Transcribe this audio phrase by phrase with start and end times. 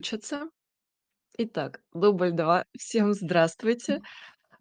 [0.00, 0.48] Учатся.
[1.36, 2.64] Итак, дубль 2.
[2.78, 4.00] Всем здравствуйте.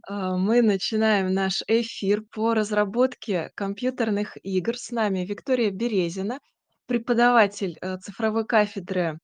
[0.05, 4.77] А, мы начинаем наш эфир по разработке компьютерных игр.
[4.77, 6.39] С нами Виктория Березина,
[6.87, 9.17] преподаватель, э, цифровой кафедры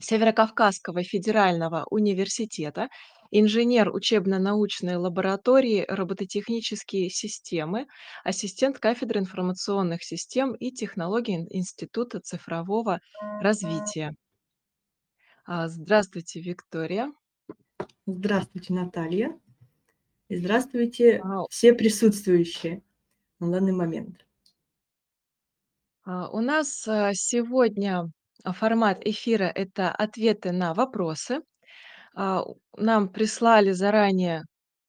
[0.00, 2.88] Северокавказского федерального университета,
[3.30, 7.86] инженер учебно-научной лаборатории робототехнические системы,
[8.24, 12.98] ассистент кафедры информационных систем и технологий Ин Института цифрового
[13.40, 14.16] развития.
[15.48, 17.12] А, здравствуйте, Виктория.
[18.04, 19.38] Здравствуйте, Наталья.
[20.28, 22.82] И здравствуйте А все присутствующие
[23.38, 24.26] на данный момент.
[26.04, 28.10] А, у нас, а, сегодня,
[28.44, 31.40] формат эфира- это ответы на вопросы.
[32.14, 34.42] Нам прислали заранее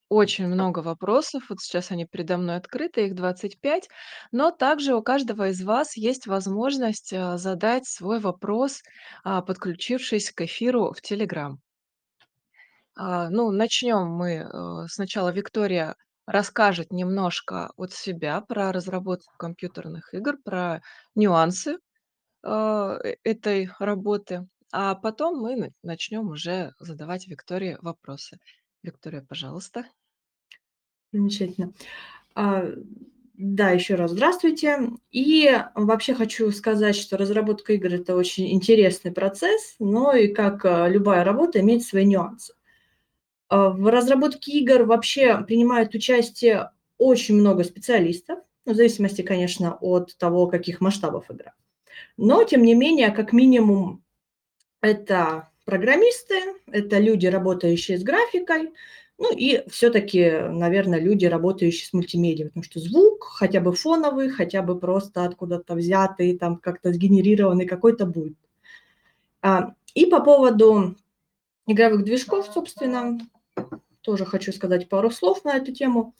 [0.09, 1.43] очень много вопросов.
[1.49, 3.89] Вот сейчас они передо мной открыты, их 25.
[4.31, 8.81] Но также у каждого из вас есть возможность, а, задать свой вопрос,
[9.23, 11.59] а, подключившись к эфиру в "Телеграм".
[12.95, 20.81] Ну, начнем мы, э, сначала Виктория расскажет немножко от себя про разработку компьютерных игр, про
[21.15, 21.77] нюансы,
[22.43, 28.39] а, э этой работы, а потом мы на начнем уже задавать Виктории вопросы.
[28.87, 29.85] Виктория, пожалуйста.
[31.11, 31.73] Замечательно.
[32.35, 32.65] А,
[33.33, 34.89] да, еще раз здравствуйте.
[35.11, 40.87] И вообще хочу сказать, что разработка игр- это очень интересный процесс, но и, как, а,
[40.87, 42.53] любая работа, имеет свои нюансы.
[43.49, 50.47] А, в разработке игр вообще принимает участие очень много специалистов, в зависимости, конечно, от того,
[50.47, 51.53] каких масштабов игра.
[52.17, 54.03] Но тем не менее, как минимум,
[54.81, 56.35] это программисты,
[56.67, 58.71] это люди, работающие с графикой,
[59.17, 64.61] ну и всё-таки, наверно, люди, работающие с мультимедией, потому что звук, хотя бы фоновый, хотя
[64.61, 68.37] бы просто откуда-то взятый, там как-то сгенерированный какой-то будет.
[69.41, 70.95] А, и по поводу
[71.67, 73.19] игровых движков, собственно,
[73.99, 76.15] тоже хочу сказать пару слов на эту тему.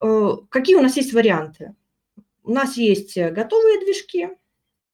[0.00, 1.74] Э, какие у нас есть варианты?
[2.44, 4.28] У нас есть, готовые движки.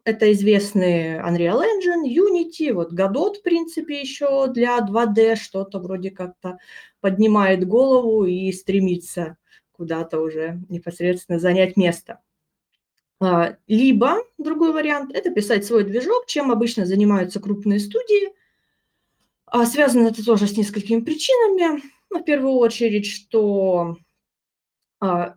[0.07, 6.59] Это известные Unreal Engine, Unity, вот Godot, в принципе, еще для 2D что-то вроде как-то
[7.01, 9.37] поднимает голову и стремится
[9.73, 12.21] куда-то уже непосредственно занять место.
[13.21, 18.33] А, либо другой вариант- это писать свой движок, чем обычно занимаются крупные студии.
[19.47, 21.83] А, связано это тоже с несколькими причинами.
[22.11, 23.97] Ну, в первую очередь, что,
[25.01, 25.37] а,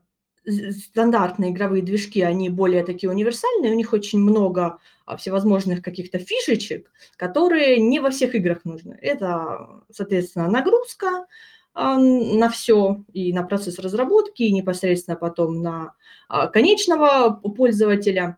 [0.49, 6.91] стандартные игровые движки, они более такие универсальные, у них очень много, а, всевозможных каких-то фишечек,
[7.17, 8.97] которые не во всех играх нужны.
[9.01, 11.25] Это, соответственно, нагрузка,
[11.73, 15.93] а, на всё: и на процесс разработки, и непосредственно потом на,
[16.29, 18.37] а, конечного пользователя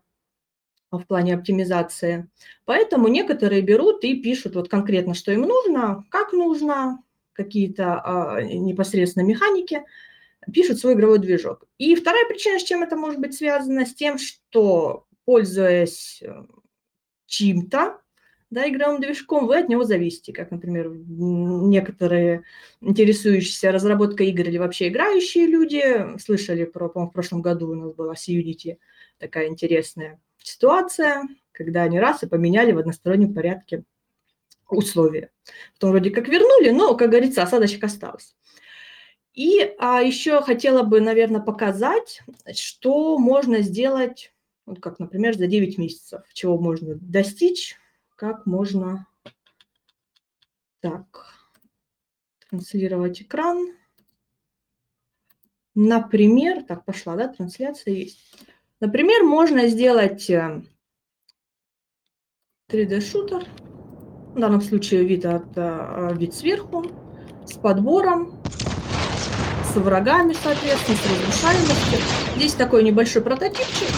[0.92, 2.28] в плане оптимизации.
[2.66, 7.00] Поэтому некоторые берут и пишут вот конкретно, что им нужно, как нужно,
[7.34, 9.82] какие-то, непосредственно механики,
[10.52, 11.64] пишут свой игровой движок.
[11.78, 16.44] И вторая причина, с чем это может быть связано: с тем, что, пользуясь, э,
[17.26, 18.00] чьим-то,
[18.50, 20.32] да, игровым движком, вы от него зависите.
[20.32, 22.42] Как, например, некоторые
[22.82, 27.94] интересующиеся разработкой игр или вообще играющие люди слышали про, по-моему, в прошлом году у нас
[27.94, 28.76] была с Unity
[29.18, 31.22] такая интересная ситуация,
[31.52, 33.84] когда они раз и поменяли в одностороннем порядке
[34.68, 35.30] условия.
[35.74, 38.34] Потом вроде как вернули, но, как говорится, осадочек остался.
[39.34, 42.22] И, а, еще хотела бы, наверно, показать,
[42.54, 44.32] что можно сделать,
[44.66, 47.76] вот как, например, за 9 месяцев, чего можно достичь,
[48.14, 49.06] как можно
[50.80, 51.34] Так,
[52.50, 53.76] транслировать экран.
[55.74, 58.18] Например, так, пошла, да, трансляция есть.
[58.80, 60.62] Например, можно сделать, э
[62.70, 63.46] 3D-шутер.
[64.34, 66.86] В данном случае вид от а, вид сверху,
[67.46, 68.42] с подбором,
[69.72, 71.98] с врагами, соответственно, с разрушаемостью.
[72.36, 73.88] Здесь такой небольшой прототипчик.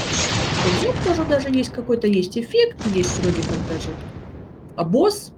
[0.80, 3.88] Звук тоже даже есть какой-то, есть эффект, есть вроде как даже,
[4.76, 5.32] а, босс.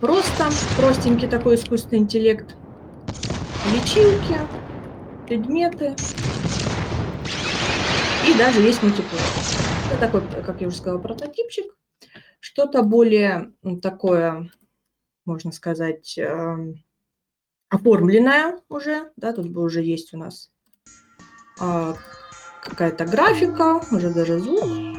[0.00, 2.56] Просто простенький такой искусственный интеллект.
[3.72, 4.38] Личинки,
[5.26, 5.96] предметы.
[8.28, 9.22] И даже есть мультиплеер.
[9.90, 11.74] Это такой, как я уже сказала, прототипчик.
[12.38, 13.52] Что-то более,
[13.82, 14.50] такое,
[15.24, 16.18] можно сказать,
[17.70, 20.50] ам, оформленное уже, да, тут бы уже есть у нас,
[21.60, 21.94] а,
[22.62, 24.98] какая-то графика, уже даже звук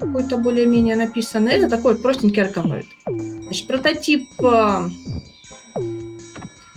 [0.00, 1.52] какой-то более-менее написанный.
[1.52, 2.86] Это такой простенький оргanoид.
[3.06, 4.88] Значит, прототип, а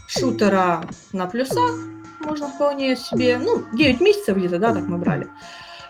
[0.07, 0.83] шутера
[1.13, 1.71] на плюсах
[2.19, 5.27] можно вполне себе, ну, 9 месяцев где-то, да, так мы брали.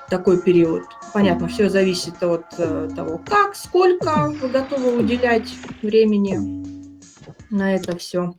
[0.09, 0.83] такой период.
[1.11, 5.51] Понятно, все зависит от э, того, как, сколько вы готовы уделять
[5.81, 6.63] времени
[7.49, 8.33] на это все.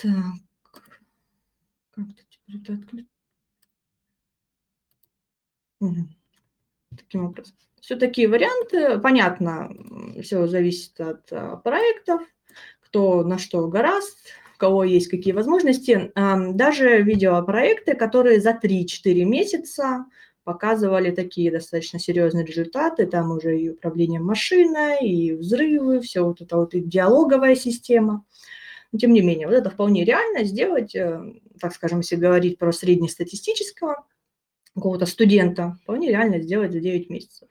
[0.00, 0.12] Так.
[1.90, 3.08] Как-то теперь это отключить.
[6.96, 7.56] Таким образом.
[7.80, 8.98] Все такие варианты.
[9.00, 9.70] Понятно,
[10.22, 12.22] все зависит от а, проектов,
[12.80, 14.16] кто на что гораст,
[14.54, 16.12] у кого есть какие возможности.
[16.14, 20.06] Ам, Даже видеопроекты, которые за три-четыре месяца
[20.44, 23.06] показывали такие достаточно серьезные результаты.
[23.06, 28.24] Там уже и управление машиной, и взрывы, все вот это вот и диалоговая система.
[28.92, 32.72] Но тем не менее, вот это вполне реально сделать, э, так скажем, если говорить про
[32.72, 34.06] среднестатистического
[34.74, 37.48] какого-то студента, вполне реально сделать за 9 месяцев.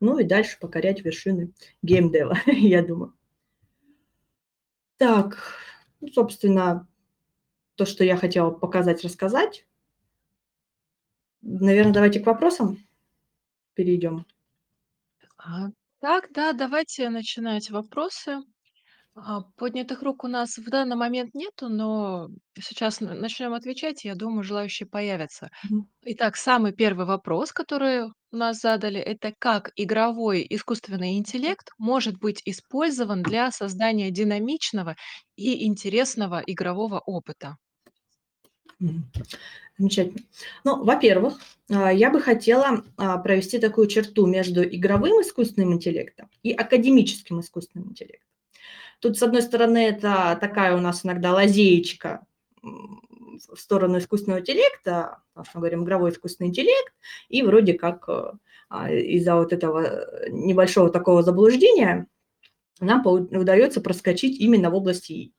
[0.00, 1.52] Ну и дальше покорять вершины
[1.82, 3.14] геймдева, я думаю.
[4.96, 5.38] Так,
[6.00, 6.88] ну, собственно,
[7.76, 9.66] то, что я хотела показать, рассказать.
[11.42, 12.78] Наверное, давайте к вопросам
[13.74, 14.26] перейдем.
[15.36, 15.70] А,
[16.00, 18.42] так, да, давайте начинать вопросы.
[19.18, 22.28] А, поднятых рук у нас в данный момент нету, но
[22.58, 25.48] сейчас начнем отвечать, и я думаю, желающие появятся.
[25.64, 25.88] Мгм.
[26.04, 32.42] Итак, самый первый вопрос, который у нас задали, это как игровой искусственный интеллект может быть
[32.44, 34.96] использован для создания динамичного
[35.34, 37.56] и интересного игрового опыта?
[38.78, 39.10] Мгм.
[39.78, 40.22] Замечательно.
[40.64, 41.40] Ну, во-первых,
[41.70, 47.90] а, я бы хотела а, провести такую черту между игровым искусственным интеллектом и академическим искусственным
[47.90, 48.25] интеллектом.
[49.06, 52.26] Тут, с одной стороны, это такая у нас иногда лазеечка
[52.60, 56.92] в сторону искусственного интеллекта, потому что мы говорим игровой искусственный интеллект,
[57.28, 58.32] и вроде как э,
[58.68, 62.08] а, из-за вот этого э, небольшого такого заблуждения
[62.80, 65.32] нам удается проскочить именно в области.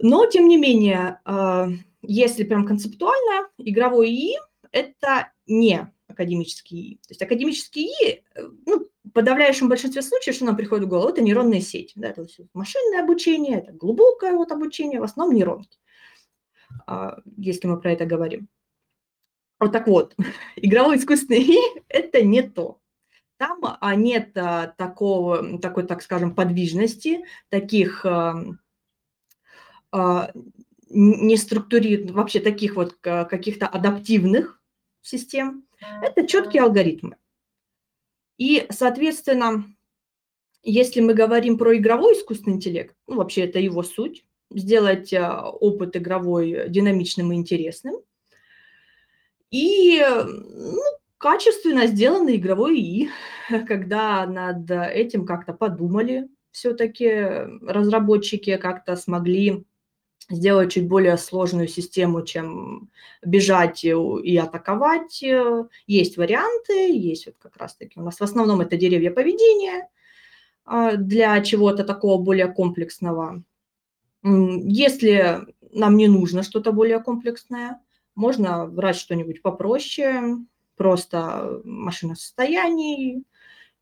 [0.00, 1.68] Но, тем не менее, а,
[2.02, 4.36] если прям концептуально, игровой ИИ–
[4.72, 6.94] это не академический ИИ.
[6.96, 11.08] То есть академический ИИ, э, ну, в подавляющем большинстве случаев, что нам приходит в голову,
[11.08, 11.92] это нейронные сети.
[11.96, 15.78] Да, всё машинное обучение, это глубокое вот обучение, в основном нейронки,
[16.86, 18.48] а, если мы про это говорим.
[19.60, 20.14] Вот так вот,
[20.56, 22.80] игровой искусственный ИИ– это не то.
[23.36, 28.04] Там а, нет а, такого, такой, так скажем, подвижности, таких
[30.90, 32.10] не структури...
[32.10, 34.60] вообще таких вот ка- каких-то адаптивных
[35.00, 35.67] систем.
[35.80, 37.16] Это четкие алгоритмы.
[38.36, 39.64] И, соответственно,
[40.62, 45.96] если мы говорим про игровой искусственный интеллект, ну, вообще это его суть, сделать а, опыт
[45.96, 47.96] игровой динамичным и интересным,
[49.50, 50.80] и э, ну,
[51.16, 53.10] качественно сделанный игровой ИИ,
[53.66, 57.08] когда над этим как-то подумали все-таки
[57.62, 59.64] разработчики, как-то смогли
[60.28, 62.90] сделать чуть более сложную систему, чем
[63.24, 65.22] бежать и, атаковать.
[65.22, 69.88] Э, Есть варианты, есть вот как раз-таки у нас в основном это деревья поведения
[70.64, 73.42] а, для чего-то такого более комплексного.
[74.22, 77.80] Если нам не нужно что-то более комплексное,
[78.14, 80.38] можно брать что-нибудь попроще,
[80.76, 83.24] просто машина состояний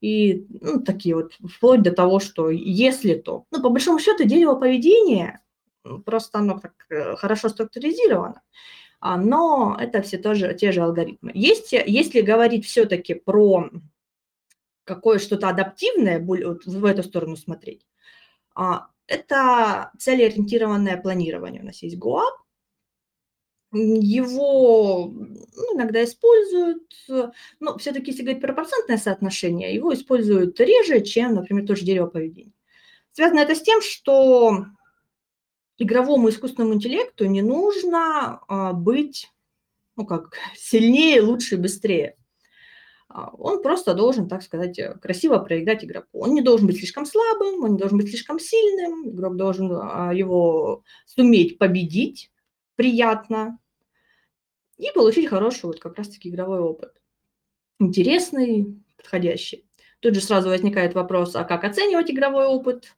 [0.01, 3.45] и ну, такие вот, вплоть до того, что если то.
[3.51, 5.41] Ну, по большому счету, дерево поведения,
[6.05, 8.43] просто оно так э, хорошо структуризировано,
[9.01, 11.33] а, но это все тоже те же алгоритмы.
[11.35, 13.71] Есть, если говорить все-таки про
[14.85, 17.87] какое что-то адаптивное, в эту сторону смотреть,
[18.55, 21.63] а, это целеориентированное планирование.
[21.63, 22.35] У нас есть ГОАП,
[23.73, 26.83] м, его ну, иногда используют,
[27.61, 32.53] но все-таки, если говорить про процентное соотношение, его используют реже, чем, например, тоже дерево поведения.
[33.13, 34.67] Связано это с тем, что
[35.79, 39.33] игровому искусственному интеллекту не нужно а, быть,
[39.97, 42.17] ну как, сильнее, лучше, быстрее.
[43.09, 46.21] А, Он просто должен, так сказать, э, красиво проиграть игроку.
[46.21, 49.11] Он не должен быть слишком слабым, он не должен быть слишком сильным.
[49.11, 52.31] Игрок должен а, его суметь победить
[52.75, 53.59] приятно
[54.77, 56.93] и получить хороший вот как раз-таки игровой опыт.
[57.79, 59.67] Интересный, подходящий.
[60.01, 62.95] Тут же сразу возникает вопрос, а как оценивать игровой опыт?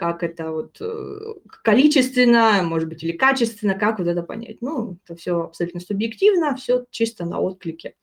[0.00, 4.62] Как это вот э, количественно, может быть, или качественно, как вот это понять?
[4.62, 7.94] Ну, это все абсолютно субъективно, все чисто на отклике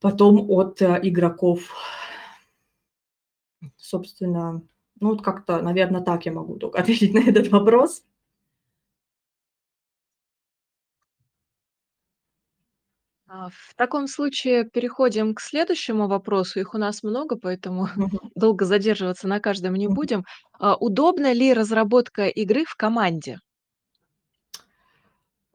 [0.00, 1.70] потом от э, игроков.
[3.76, 4.62] Собственно,
[4.98, 8.02] ну вот как-то, наверное, так я могу только ответить на этот вопрос.
[13.32, 16.58] А, в таком случае переходим к следующему вопросу.
[16.60, 18.30] Их у нас много, поэтому Мгм.
[18.34, 19.94] долго задерживаться на каждом не Мгм.
[19.94, 20.24] будем.
[20.58, 23.38] А, удобна ли разработка игры в команде?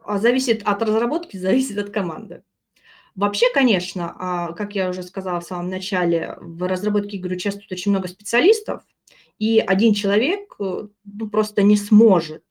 [0.03, 2.43] А, зависит от разработки, зависит от команды.
[3.15, 7.91] Вообще, конечно, а, как я уже сказала в самом начале, в разработке игр участвует очень
[7.91, 8.83] много специалистов,
[9.39, 12.43] и один человек, э, ну, просто не сможет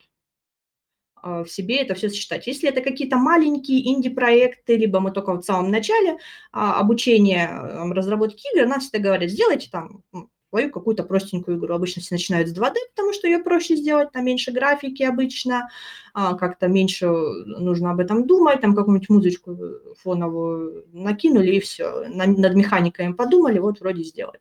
[1.25, 2.45] в себе это все сочетать.
[2.47, 6.17] Если это какие-то маленькие инди-проекты, либо мы только в самом начале
[6.51, 7.49] а, обучения
[7.91, 10.03] разработки игр, нам всегда говорят, сделайте там
[10.49, 11.73] свою какую-то простенькую игру.
[11.75, 15.67] Обычно все начинают с 2D, потому что ее проще сделать, там меньше графики обычно,
[16.13, 19.57] а, как-то меньше нужно об этом думать, там какую-нибудь музычку
[20.01, 24.39] фоновую накинули и все, над механиками подумали, вот вроде сделали.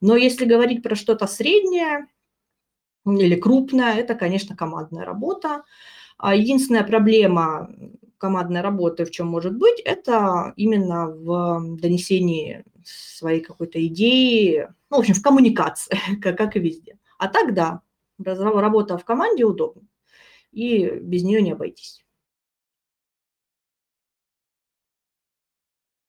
[0.00, 2.06] Но если говорить про что-то среднее
[3.06, 5.62] или крупное, это, конечно, командная работа.
[6.16, 7.70] А единственная проблема
[8.18, 15.00] командной работы в чем может быть, это именно в донесении своей какой-то идеи, ну, в
[15.00, 16.98] общем, в коммуникации, как, как и везде.
[17.18, 17.82] А так, да,
[18.18, 19.82] работа в команде удобна,
[20.52, 22.04] и без нее не обойтись.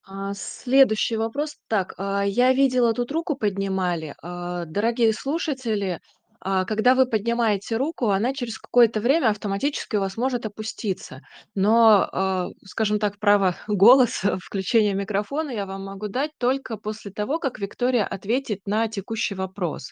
[0.08, 1.58] А, следующий вопрос.
[1.68, 4.16] Так, а, я видела, тут руку поднимали.
[4.22, 6.00] Дорогие слушатели,
[6.42, 11.22] а, когда вы поднимаете руку, она через какое-то время автоматически у вас может опуститься.
[11.56, 17.40] Но, а, скажем так, право голоса, включения микрофона я вам могу дать только после того,
[17.40, 19.92] как Виктория ответит на текущий вопрос.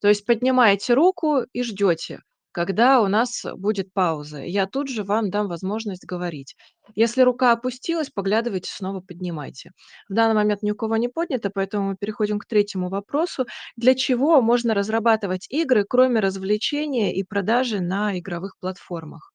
[0.00, 2.20] То есть поднимаете руку и ждете,
[2.52, 4.42] когда у нас будет пауза.
[4.42, 6.56] Я тут же вам дам возможность говорить.
[6.94, 9.72] Если рука опустилась, поглядывайте, снова поднимайте.
[10.08, 13.46] В данный момент ни у кого не поднято, поэтому мы переходим к третьему вопросу.
[13.76, 19.32] Для чего можно разрабатывать игры, кроме развлечения и продажи на игровых платформах?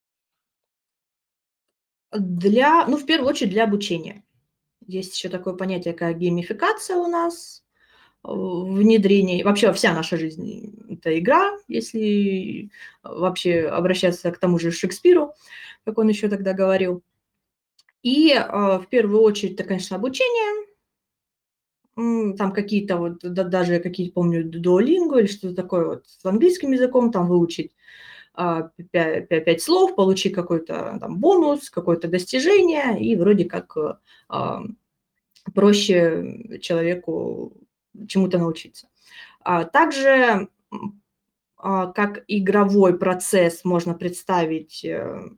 [2.11, 4.23] Для, ну, в первую очередь, для обучения.
[4.87, 7.64] Есть еще такое понятие, как геймификация у нас
[8.27, 12.71] внедрение, вообще вся наша жизнь– это игра, если
[13.03, 15.33] вообще обращаться к тому же Шекспиру,
[15.83, 17.03] как он еще тогда говорил.
[18.01, 20.65] И э, в первую очередь это, конечно, обучение,
[21.95, 27.11] там какие-то вот, да, даже какие помню, Duolingo или что-то такое вот с английским языком,
[27.11, 27.71] там выучить
[28.33, 33.77] а, пять, слов, получить какой-то там бонус, какое-то достижение, и вроде как
[34.27, 34.63] а,
[35.53, 37.55] проще человеку
[38.07, 38.87] чему-то научиться.
[39.41, 40.49] А также
[41.57, 45.29] а, как игровой процесс можно представить э,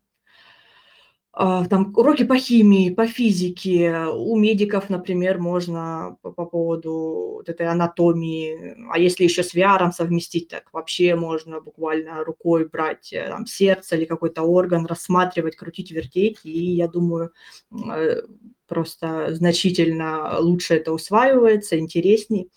[1.31, 4.07] а, там уроки по химии, по физике.
[4.13, 6.91] У медиков, например, можно по, по поводу
[7.35, 8.75] вот этой анатомии.
[8.91, 13.95] А если еще с VR совместить, так вообще можно буквально рукой брать э, там, сердце
[13.95, 16.39] или какой-то орган, рассматривать, крутить, вертеть.
[16.43, 17.31] И я думаю,
[17.71, 18.21] э,
[18.67, 22.49] просто значительно лучше это усваивается, интересней.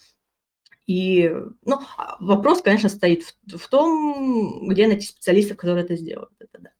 [0.86, 1.30] И
[1.64, 6.32] ну, а, вопрос, конечно, стоит в, в том, где найти специалистов, которые это сделают.
[6.40, 6.70] Это, да.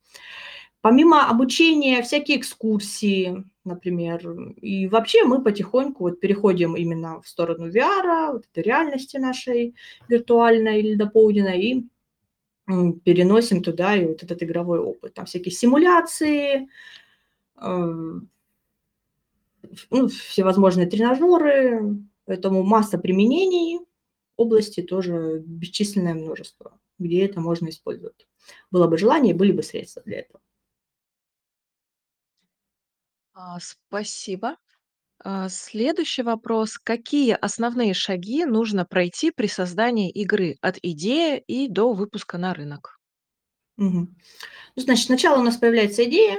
[0.80, 4.28] Помимо обучения, всякие экскурсии, например.
[4.56, 9.74] И вообще мы потихоньку вот переходим именно в сторону VR, вот этой реальности нашей
[10.08, 11.86] виртуальной или дополненной, и
[13.04, 15.14] переносим туда и вот этот игровой опыт.
[15.14, 16.68] Там всякие симуляции,
[17.60, 18.20] э,
[19.90, 23.80] ну, всевозможные тренажеры, поэтому масса применений
[24.36, 28.26] области тоже бесчисленное множество, где это можно использовать.
[28.70, 30.40] Было бы желание, были бы средства для этого.
[33.34, 34.56] А, спасибо.
[35.22, 36.78] А, следующий вопрос.
[36.78, 42.98] Какие основные шаги нужно пройти при создании игры от идеи и до выпуска на рынок?
[43.76, 44.16] Мгм.
[44.76, 46.38] Ну, значит, сначала у нас появляется идея,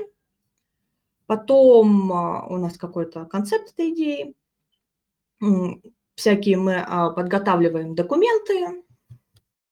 [1.32, 4.34] потом а, у нас какой-то концепт этой идеи,
[6.16, 8.84] всякие мы а, подготавливаем документы,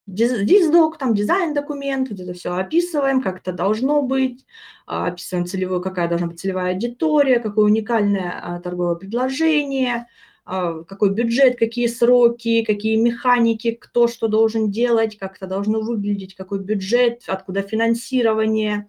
[0.07, 4.45] диздок, там дизайн документ, вот это все описываем, как это должно быть,
[4.87, 10.07] а, описываем целевую, какая должна быть целевая аудитория, какое уникальное торговое предложение,
[10.45, 16.59] какой бюджет, какие сроки, какие механики, кто что должен делать, как это должно выглядеть, какой
[16.59, 18.87] бюджет, откуда финансирование.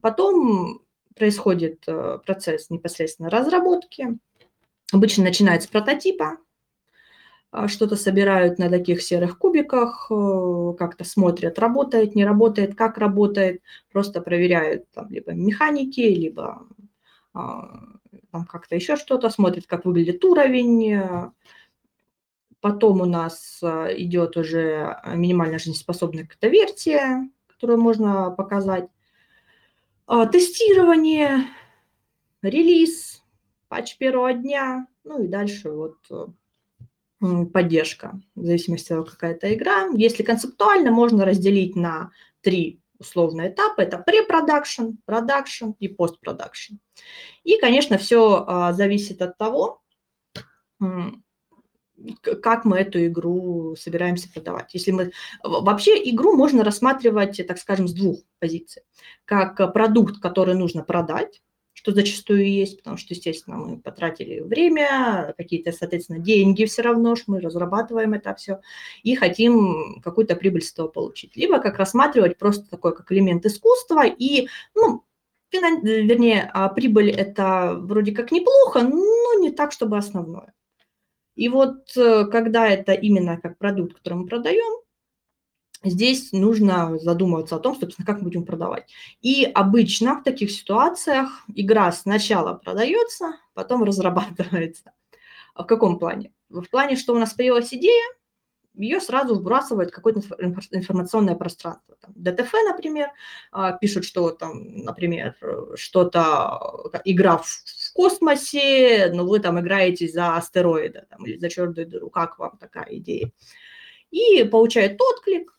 [0.00, 0.82] Потом
[1.22, 4.18] происходит э, процесс непосредственно разработки.
[4.92, 6.38] Обычно начинается с прототипа,
[7.52, 13.62] а, что-то собирают на таких серых кубиках, э, как-то смотрят, работает, не работает, как работает,
[13.92, 16.66] просто проверяют там либо механики, либо
[17.34, 17.84] а,
[18.32, 21.02] там как-то еще что-то, смотрят, как выглядит уровень.
[22.60, 28.88] Потом у нас а, идет уже минимально жизнеспособная какая-то версия, которую можно показать.
[30.06, 31.46] Тестирование,
[32.42, 33.22] релиз,
[33.68, 39.54] патч первого дня, ну и дальше вот э, поддержка, в зависимости от того, какая это
[39.54, 39.88] игра.
[39.94, 43.82] Если концептуально, можно разделить на три условные этапы.
[43.82, 46.74] Это препродакшн, продакшн и постпродакшн.
[47.44, 49.82] И, конечно, все а, зависит от того,
[52.22, 54.74] как мы эту игру собираемся продавать.
[54.74, 55.12] Если мы...
[55.42, 58.82] Вообще игру можно рассматривать, так скажем, с двух позиций.
[59.24, 61.42] Как продукт, который нужно продать,
[61.74, 67.32] что зачастую есть, потому что, естественно, мы потратили время, какие-то, соответственно, деньги все равно, что
[67.32, 68.60] мы разрабатываем это все,
[69.02, 71.34] и хотим какую-то прибыль с этого получить.
[71.34, 75.02] Либо как рассматривать просто такой, как элемент искусства, и, ну,
[75.50, 80.52] вернее, а прибыль это вроде как неплохо, но не так, чтобы основное.
[81.34, 84.82] И вот э, когда это именно как продукт, который мы продаем,
[85.82, 88.88] здесь нужно задумываться о том, собственно, как мы будем продавать.
[89.20, 94.92] И обычно в таких ситуациях игра сначала продается, потом разрабатывается.
[95.54, 96.32] А в каком плане?
[96.48, 98.04] В плане, что у нас появилась идея,
[98.74, 100.20] ее сразу вбрасывают в какое-то
[100.70, 101.96] информационное пространство.
[102.00, 103.08] Там, ДТФ, например,
[103.50, 105.36] а, пишут, что там, например,
[105.74, 107.46] что-то, игра в
[107.94, 112.10] космосе, но вы там играете за астероида там, или за черную дыру.
[112.10, 113.30] Как вам такая идея?
[114.10, 115.58] И получают отклик,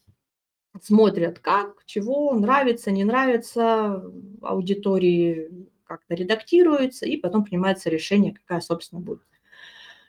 [0.81, 4.03] смотрят, как, чего, нравится, не нравится
[4.41, 5.49] аудитории,
[5.85, 9.21] как-то редактируется, и потом принимается решение, какая, собственно, будет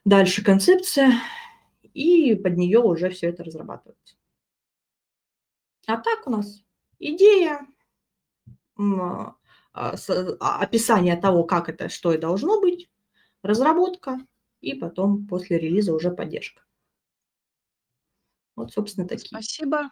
[0.05, 1.15] дальше концепция,
[1.95, 4.17] и под нее уже все это разрабатывается.
[5.87, 6.63] А так у нас
[6.99, 7.67] идея,
[8.77, 9.35] а,
[9.73, 12.91] а, описание того, как это, что и должно быть,
[13.43, 14.19] разработка,
[14.61, 16.63] и потом после релиза уже поддержка.
[18.57, 19.29] Вот, собственно, такие.
[19.29, 19.91] Спасибо.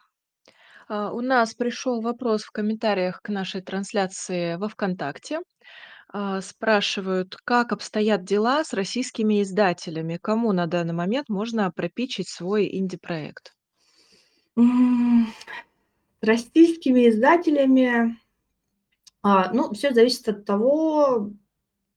[0.88, 5.40] А, у нас пришел вопрос в комментариях к нашей трансляции во ВКонтакте.
[6.14, 10.18] А, спрашивают, как обстоят дела с российскими издателями?
[10.20, 13.56] Кому на данный момент можно пропичить свой инди-проект?
[16.20, 18.18] Российскими издателями,
[19.22, 21.30] а, ну, все зависит от того,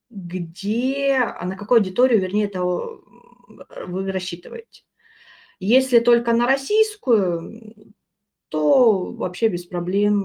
[0.09, 4.83] где, на какую аудиторию, вернее, это вы рассчитываете.
[5.59, 7.93] Если только на российскую,
[8.55, 10.15] то вообще без проблем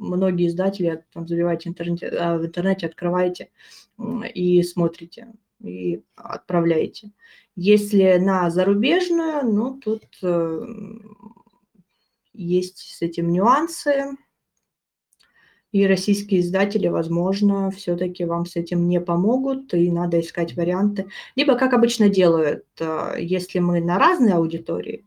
[0.00, 3.50] многие издатели там забиваете интернете, а, в интернете, открываете
[4.34, 5.28] и смотрите,
[5.62, 7.12] и отправляете.
[7.54, 10.66] Если на зарубежную, ну, тут э,
[12.34, 14.16] есть с этим нюансы,
[15.70, 21.08] и российские издатели, возможно, все-таки вам с этим не помогут, и надо искать варианты.
[21.36, 25.05] Либо, как обычно делают, э, если мы на разные аудитории,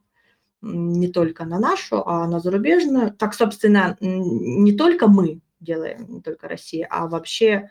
[0.61, 3.13] не только на нашу, а на зарубежную.
[3.13, 7.69] Так, собственно, не только мы делаем, не только Россия, а вообще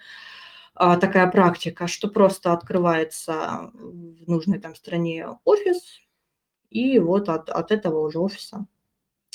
[0.75, 6.01] а, такая практика, что просто открывается в нужной там стране офис,
[6.71, 8.67] и вот от, от этого уже офиса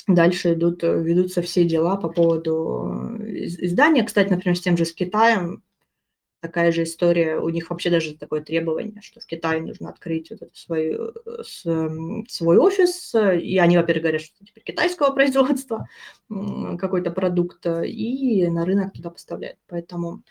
[0.06, 4.04] дальше идут, ведутся все дела по поводу издания.
[4.04, 5.62] Кстати, например, с тем же с Китаем
[6.44, 10.42] такая же история, у них вообще даже такое требование, что в Китае нужно открыть вот
[10.42, 15.88] этот свой, э, свой офис, и они, во-первых, говорят, что теперь китайского производства
[16.28, 19.58] какой-то продукт, и на рынок туда поставляют.
[19.68, 20.22] Поэтому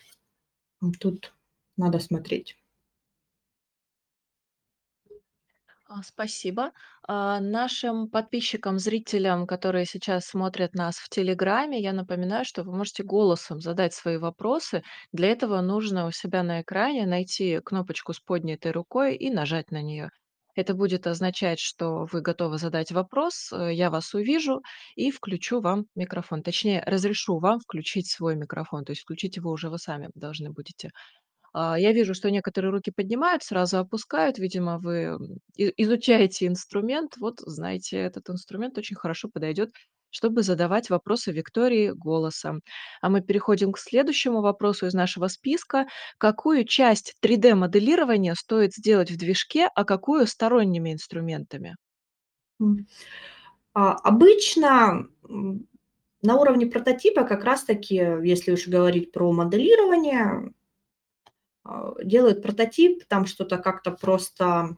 [0.99, 1.33] тут
[1.77, 2.57] надо смотреть.
[5.95, 6.71] А, спасибо.
[7.07, 13.03] А, нашим подписчикам, зрителям, которые сейчас смотрят нас в "Телеграме", я напоминаю, что вы можете
[13.03, 14.81] голосом задать свои вопросы.
[15.11, 19.81] Для этого нужно у себя на экране найти кнопочку с поднятой рукой и нажать на
[19.83, 20.09] нее.
[20.55, 24.61] Это будет означать, что вы готовы задать вопрос, э, я вас увижу
[24.95, 26.41] и включу вам микрофон.
[26.43, 30.89] Точнее, разрешу вам включить свой микрофон, то есть включить его уже вы сами должны будете.
[31.53, 34.39] А, я вижу, что некоторые руки поднимают, сразу опускают.
[34.39, 35.17] Видимо, вы
[35.55, 37.15] изучаете инструмент.
[37.17, 39.71] Вот, знаете, этот инструмент очень хорошо подойдет,
[40.09, 42.61] чтобы задавать вопросы Виктории голосом.
[43.01, 45.87] А мы переходим к следующему вопросу из нашего списка.
[46.17, 51.75] Какую часть 3D-моделирования стоит сделать в движке, а какую сторонними инструментами?
[53.73, 55.07] А, обычно
[56.23, 60.53] на уровне прототипа как раз-таки, если уж говорить про моделирование,
[62.03, 64.77] делают прототип, там что-то как-то просто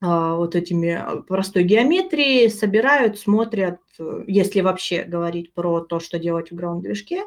[0.00, 3.78] а, вот этими а, простой геометрии собирают, смотрят,
[4.26, 7.24] если вообще говорить про то, что делать в граунд-движке.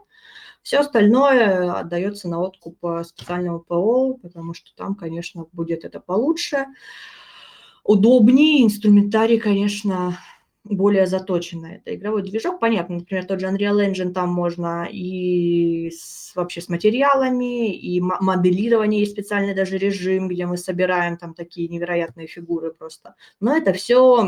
[0.62, 6.66] Все остальное отдается на откуп специальному ПО, потому что там, конечно, будет это получше,
[7.84, 10.18] удобнее, инструментарий, конечно,
[10.65, 11.78] более заточенная.
[11.78, 12.60] Это игровой движок.
[12.60, 19.01] Понятно, например, тот же Unreal Engine, там можно и с, вообще с материалами, и моделирование,
[19.01, 23.15] есть специальный даже режим, где мы собираем там такие невероятные фигуры просто.
[23.39, 24.28] Но это все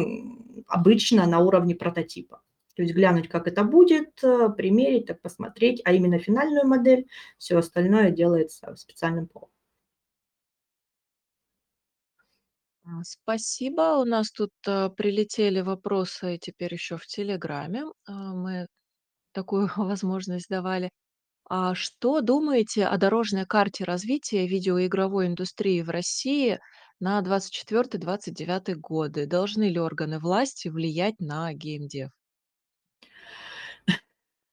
[0.68, 2.42] обычно на уровне прототипа.
[2.76, 7.08] То есть глянуть, как это будет, э, примерить, так посмотреть, а именно финальную модель,
[7.40, 9.50] все остальное делается в специальном ПО.
[12.88, 13.98] А, Спасибо.
[14.00, 17.84] У нас тут э, прилетели вопросы теперь еще в Телеграме.
[18.06, 18.68] А, Мы
[19.34, 20.90] такую возможность давали.
[21.50, 26.60] А что думаете о дорожной карте развития видеоигровой индустрии в России
[27.00, 29.26] на двадцать четвертый двадцать девятый годы?
[29.28, 32.12] Должны ли органы власти влиять на геймдев?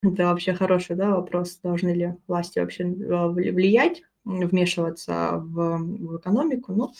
[0.03, 6.19] Это вообще хороший, да, вопрос, должны ли власти вообще, а, вли влиять, вмешиваться в в
[6.19, 6.73] экономику.
[6.73, 6.93] Ну, а,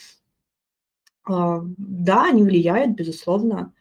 [1.27, 3.73] да, они влияют, безусловно,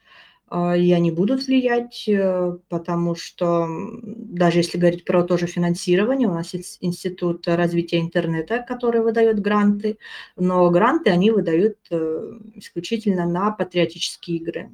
[0.48, 3.68] а, и они будут влиять, э, потому что,
[4.04, 9.40] даже если говорить про то же финансирование, у нас есть Институт развития интернета, который выдает
[9.40, 9.98] гранты,
[10.36, 14.72] но гранты они выдают, э, исключительно на патриотические игры.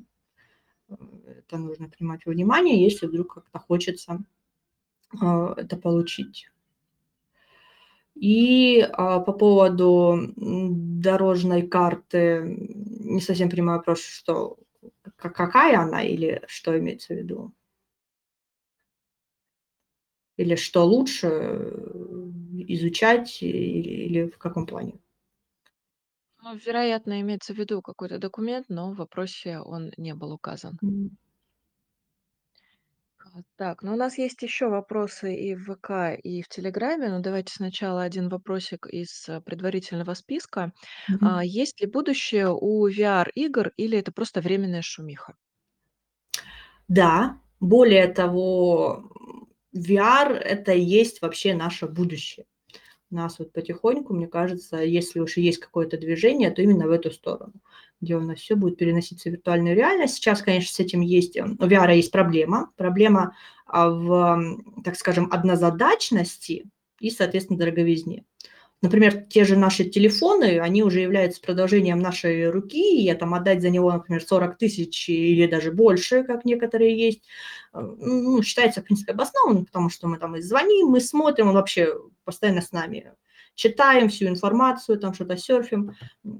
[0.89, 4.19] Это нужно принимать во внимание, если вдруг как-то хочется,
[5.21, 6.49] а, это получить.
[8.21, 14.57] И, а, по поводу, дорожной карты, не совсем понимаю вопрос, что
[15.15, 17.53] ка какая она или что имеется в виду?
[20.37, 21.27] Или что лучше,
[22.67, 23.57] изучать или
[24.07, 24.93] или в каком плане?
[26.43, 30.81] Ну, вероятно, имеется в виду какой-то документ, но в вопросе он не был указан.
[33.33, 37.19] А, Так, ну у нас есть еще вопросы и в ВК, и в Телеграме, но
[37.21, 40.73] давайте сначала один вопросик из э, предварительного списка.
[41.21, 41.43] А, Мгм.
[41.43, 45.35] Есть ли будущее у VR-игр или это просто временная шумиха?
[46.87, 52.45] Да, более того, м, VR- это и есть вообще наше будущее.
[53.11, 56.91] У нас вот потихоньку, мне кажется, если уж и есть какое-то движение, то именно в
[56.91, 57.53] эту сторону,
[58.01, 60.15] где у нас все будет переноситься в виртуальную реальность.
[60.15, 62.71] Сейчас, конечно, с этим есть, э, у VR есть проблема.
[62.77, 63.35] Проблема,
[63.65, 66.65] а, в, так скажем, однозадачности
[66.99, 68.23] и, соответственно, дороговизне.
[68.81, 73.69] Например, те же наши телефоны, они уже являются продолжением нашей руки, и там отдать за
[73.69, 77.23] него, например, 40 тысяч или даже больше, как некоторые есть,
[77.73, 81.55] э, ну, считается, в принципе, обоснованным, потому что мы там и звоним, мы смотрим, он
[81.55, 83.11] вообще постоянно с нами.
[83.59, 85.93] Читаем всю информацию, там что-то серфим,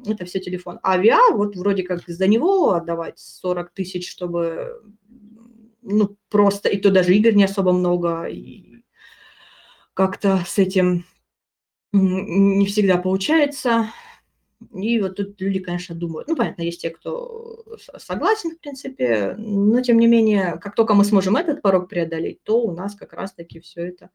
[0.05, 0.79] это все телефон.
[0.83, 4.81] А VR, вот вроде как за него отдавать 40 тысяч, чтобы,
[5.81, 8.85] ну, просто, и то даже игр не особо много, и
[9.93, 11.03] как-то с этим
[11.91, 13.89] не всегда получается.
[14.73, 16.27] И вот тут люди, конечно, думают.
[16.27, 20.93] Ну, понятно, есть те, кто с согласен, в принципе, но тем не менее, как только
[20.93, 24.09] мы сможем этот порог преодолеть, то у нас как раз таки все это,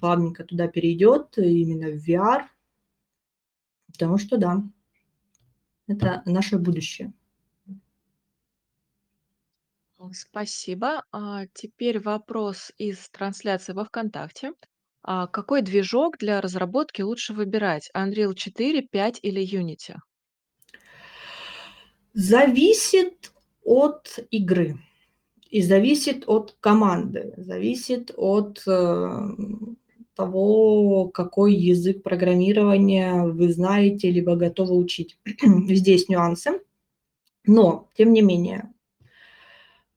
[0.00, 2.44] плавненько туда перейдет, именно в VR.
[3.92, 4.62] Потому что да,
[5.86, 7.12] это наше будущее.
[10.12, 11.04] Спасибо.
[11.10, 14.52] А, Теперь вопрос из трансляции во ВКонтакте.
[15.08, 17.90] А, Какой движок для разработки лучше выбирать?
[17.96, 19.94] Unreal 4, 5 или Unity?
[22.12, 24.78] Зависит от игры
[25.48, 29.28] и зависит от команды, зависит от, э,
[30.16, 35.18] того, какой язык программирования вы знаете либо готовы учить.
[35.42, 36.60] Везде есть нюансы,
[37.44, 38.72] но тем не менее.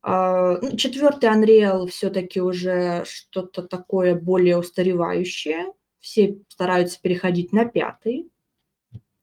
[0.02, 5.74] А, ну, 4 Unreal все таки уже что-то такое более устаревающее.
[6.00, 8.30] Все стараются переходить на пятый.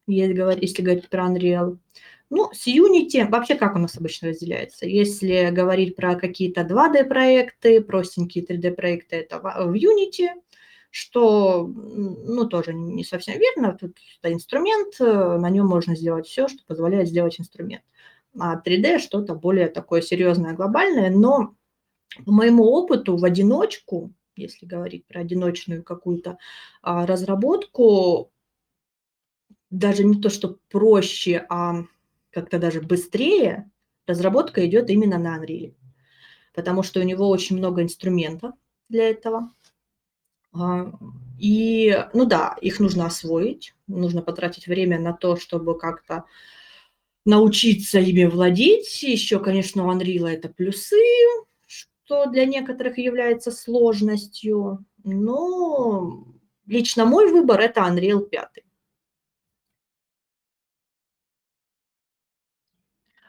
[0.07, 1.79] Если говорить про Unreal.
[2.29, 4.87] Ну, с Unity вообще как у нас обычно разделяется?
[4.87, 10.31] Если говорить про какие-то 2D-проекты, простенькие 3D-проекты- это в Unity,
[10.91, 13.77] что, ну, тоже не совсем верно.
[13.79, 17.83] Тут это инструмент, э, на нем можно сделать все, что позволяет сделать инструмент.
[18.39, 21.11] А 3D- что-то более такое серьезное, глобальное.
[21.11, 21.55] Но
[22.25, 26.39] по моему опыту в одиночку, если говорить про одиночную какую-то,
[26.83, 28.31] а, разработку,
[29.71, 31.85] даже не то, что проще, а
[32.31, 33.71] как-то даже быстрее
[34.07, 35.75] разработка идет именно на Unreal,
[36.55, 38.53] потому что у него очень много инструментов
[38.89, 39.53] для этого.
[40.53, 40.93] А,
[41.39, 46.25] и, ну да, их нужно освоить, нужно потратить время на то, чтобы как-то
[47.27, 49.03] научиться ими владеть.
[49.03, 50.97] Еще, конечно, у Unreal это плюсы,
[51.67, 56.27] что для некоторых является сложностью, но
[56.67, 58.63] лично мой выбор- это Unreal 5.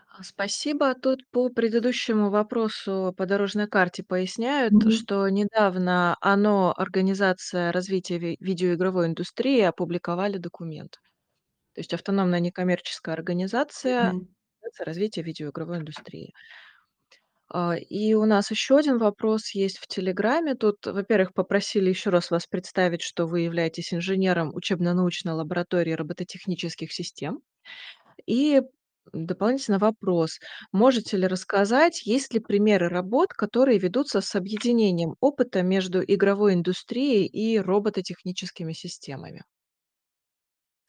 [0.10, 0.94] А, Спасибо.
[0.96, 4.92] Тут по предыдущему вопросу по дорожной карте поясняют, Мгм.
[4.92, 11.00] что недавно ОНО, Организация развития ви- видеоигровой индустрии, опубликовали документ.
[11.78, 14.28] То есть автономная некоммерческая организация Мгм.
[14.80, 16.34] Развития видеоигровой индустрии.
[17.50, 20.56] А, и у нас еще один вопрос есть в "Телеграме".
[20.56, 27.40] Тут, во-первых, попросили еще раз вас представить, что вы являетесь инженером учебно-научной лаборатории робототехнических систем.
[28.28, 28.62] И
[29.14, 30.40] дополнительно вопрос:
[30.74, 37.28] можете ли рассказать, есть ли примеры работ, которые ведутся с объединением опыта между игровой индустрией
[37.28, 39.44] и робототехническими системами?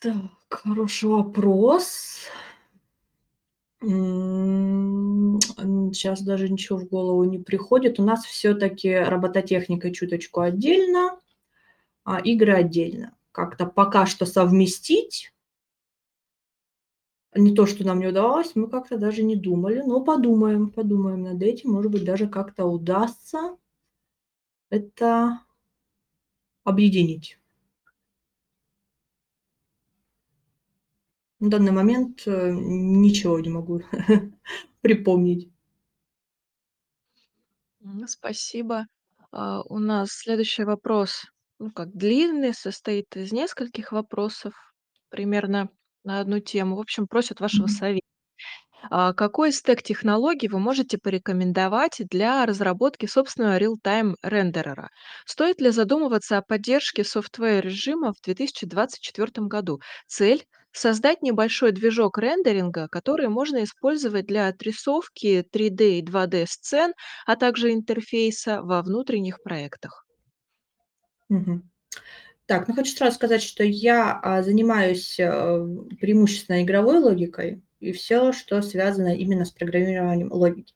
[0.02, 0.14] Так,
[0.50, 2.28] хороший вопрос.
[5.94, 7.98] Щас даже ничего в голову не приходит.
[8.00, 11.18] У нас всё-таки робототехника чуточку отдельно,
[12.04, 13.14] а игры отдельно.
[13.32, 15.32] Как-то пока что совместить
[17.36, 21.42] не то, что нам не удавалось, мы как-то даже не думали, но подумаем, подумаем над
[21.42, 21.72] этим.
[21.72, 23.58] Может быть, даже как-то удастся
[24.70, 25.40] это
[26.66, 27.38] объединить.
[31.40, 33.80] В данный момент, э, ничего не могу
[34.82, 35.50] припомнить.
[37.84, 38.86] М, спасибо.
[39.32, 41.24] А, у нас следующий вопрос,
[41.58, 44.54] ну, как длинный, состоит из нескольких вопросов
[45.10, 45.70] примерно
[46.04, 46.76] на одну тему.
[46.76, 47.66] В общем, просят вашего Мгм.
[47.66, 48.00] сове
[48.90, 54.90] А, какой стек технологий вы можете порекомендовать для разработки собственного реал-тайм-рендерера?
[55.26, 59.80] Стоит ли задумываться о поддержке софтвеер-режима в 2024 году?
[60.06, 66.92] Цель- создать небольшой движок рендеринга, который можно использовать для отрисовки 3D и 2D сцен,
[67.26, 70.04] а также интерфейса во внутренних проектах.
[71.30, 71.70] Мгм.
[72.46, 75.26] Так, ну, хочу сразу сказать, что я, а, занимаюсь, э,
[76.00, 80.74] преимущественно игровой логикой и всё, что связано именно с программированием логики.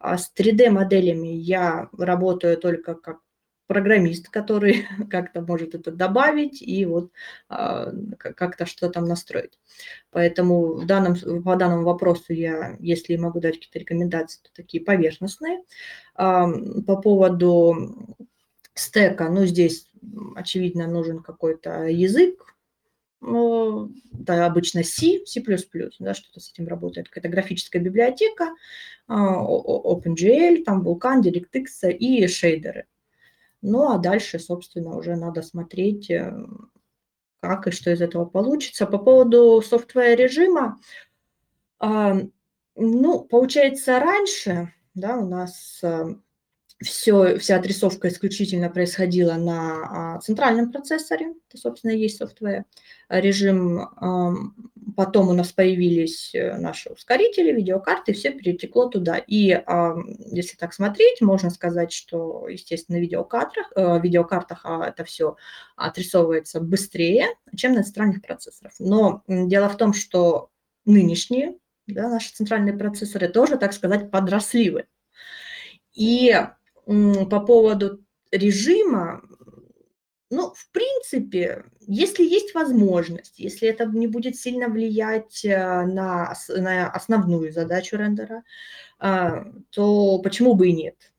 [0.00, 3.20] А с 3D-моделями я работаю только как
[3.66, 7.10] программист, который как-то может это добавить и вот,
[7.48, 9.58] а, как-то что-то там настроить.
[10.10, 15.62] Поэтому в данном по данному вопросу я, если могу дать какие-то рекомендации, то такие поверхностные.
[16.14, 18.16] По поводу
[18.74, 19.90] стека, ну, здесь,
[20.34, 22.54] очевидно, нужен какой-то язык.
[23.20, 25.42] Ну, да, обычно C, C++,
[25.98, 28.50] да, что-то с этим работает, какая-то графическая библиотека,
[29.08, 32.86] а, OpenGL, там Vulkan, DirectX и шейдеры.
[33.68, 36.32] Ну, а дальше, собственно, уже надо смотреть, э,
[37.40, 38.86] как и что из этого получится.
[38.86, 40.78] По поводу софтвеер-режима,
[41.80, 42.30] ам,
[42.76, 45.80] ну, получается, раньше, да, у нас,
[46.82, 51.34] всё вся отрисовка исключительно происходила на, а, центральном процессоре.
[51.48, 53.80] Это, собственно, есть софтвеер-режим.
[53.96, 54.54] Ам,
[54.96, 59.16] потом у нас появились, э, наши ускорители, видеокарты, всё перетекло туда.
[59.18, 59.58] И,
[60.32, 65.36] если так смотреть, можно сказать, что, естественно, видеокартрах э, видеокартах, а, это всё
[65.76, 68.72] отрисовывается быстрее, чем на центральных процессорах.
[68.78, 70.50] Но, дело в том, что
[70.84, 74.84] нынешние, да, наши центральные процессоры тоже, так сказать, подросли.
[75.94, 76.34] И,
[76.86, 79.22] по поводу режима,
[80.30, 86.90] ну, в принципе, если есть возможность, если это не будет сильно влиять, а, на на
[86.90, 88.42] основную задачу рендера,
[88.98, 91.12] а, то почему бы и нет?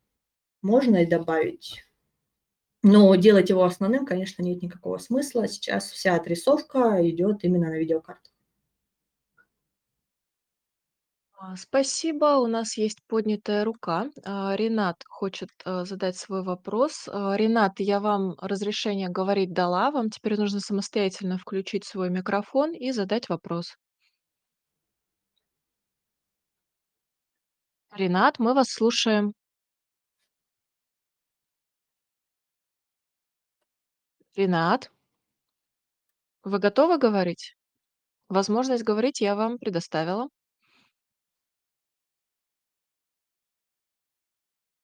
[0.61, 1.83] Можно и добавить.
[2.83, 5.47] Но делать его основным, конечно, нет никакого смысла.
[5.47, 8.31] Сейчас вся отрисовка идет именно на видеокартах.
[11.39, 12.37] А, спасибо.
[12.37, 14.07] У нас есть поднятая рука.
[14.25, 17.07] А, Ренат хочет, а, задать свой вопрос.
[17.11, 19.91] А, Ренат, я вам разрешение говорить дала.
[19.91, 23.75] Вам теперь нужно самостоятельно включить свой микрофон и задать вопрос.
[27.99, 29.33] Ренат, мы вас слушаем.
[34.37, 34.89] Ренат.
[36.43, 37.55] Вы готовы говорить?
[38.29, 40.29] Возможность говорить я вам предоставила.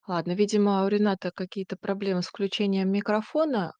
[0.06, 3.72] Ладно, видимо, у Рената какие-то проблемы с включением микрофона.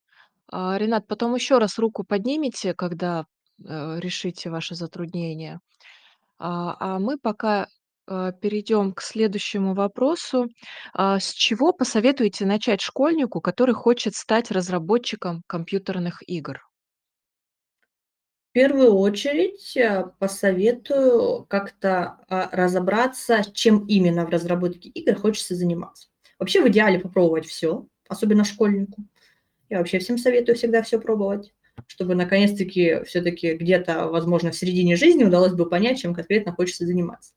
[0.50, 3.26] А, Ренат, потом еще раз руку поднимите, когда,
[3.64, 5.60] э, решите ваше затруднение.
[6.38, 7.68] А, а мы пока,
[8.08, 10.48] э, перейдем к следующему вопросу.
[10.94, 16.60] А, с чего посоветуете начать школьнику, который хочет стать разработчиком компьютерных игр?
[18.50, 26.08] В первую очередь, э, посоветую как-то, а, разобраться, чем именно в разработке игр хочется заниматься.
[26.40, 29.04] Вообще, в идеале попробовать всё, особенно школьнику.
[29.70, 31.54] Я вообще всем советую всегда всё пробовать,
[31.88, 37.32] чтобы наконец-таки всё-таки где-то, возможно, в середине жизни удалось бы понять, чем конкретно хочется заниматься.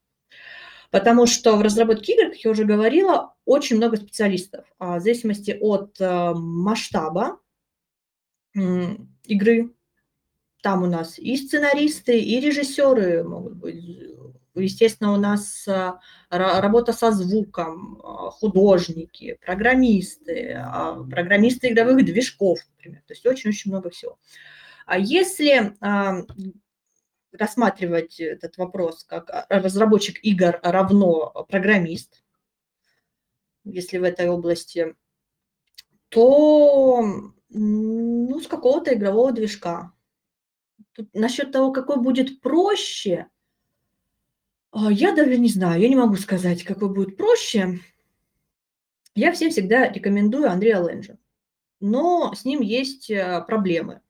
[0.92, 4.66] Потому что в разработке игр, как я уже говорила, очень много специалистов.
[4.80, 7.40] А, в зависимости от, а, масштаба
[9.26, 9.72] игры,
[10.64, 14.17] там у нас и сценаристы, и режиссёры могут быть,
[14.60, 23.02] естественно, у нас, ра работа со звуком, а, художники, программисты, а, программисты игровых движков, например.
[23.08, 24.18] То есть очень-очень много всего.
[24.86, 26.22] А если, а,
[27.32, 32.24] рассматривать этот вопрос как, а, разработчик игр равно программист,
[33.64, 34.96] если в этой области,
[36.10, 37.04] то,
[37.50, 39.92] ну, с какого-то игрового движка.
[40.94, 43.28] Тут насчет того, какой будет проще,
[44.72, 47.80] а, я даже не знаю, я не могу сказать, какой будет проще.
[49.16, 51.18] Я всем всегда рекомендую Unreal Engine,
[51.80, 54.02] но с ним есть, э, проблемы.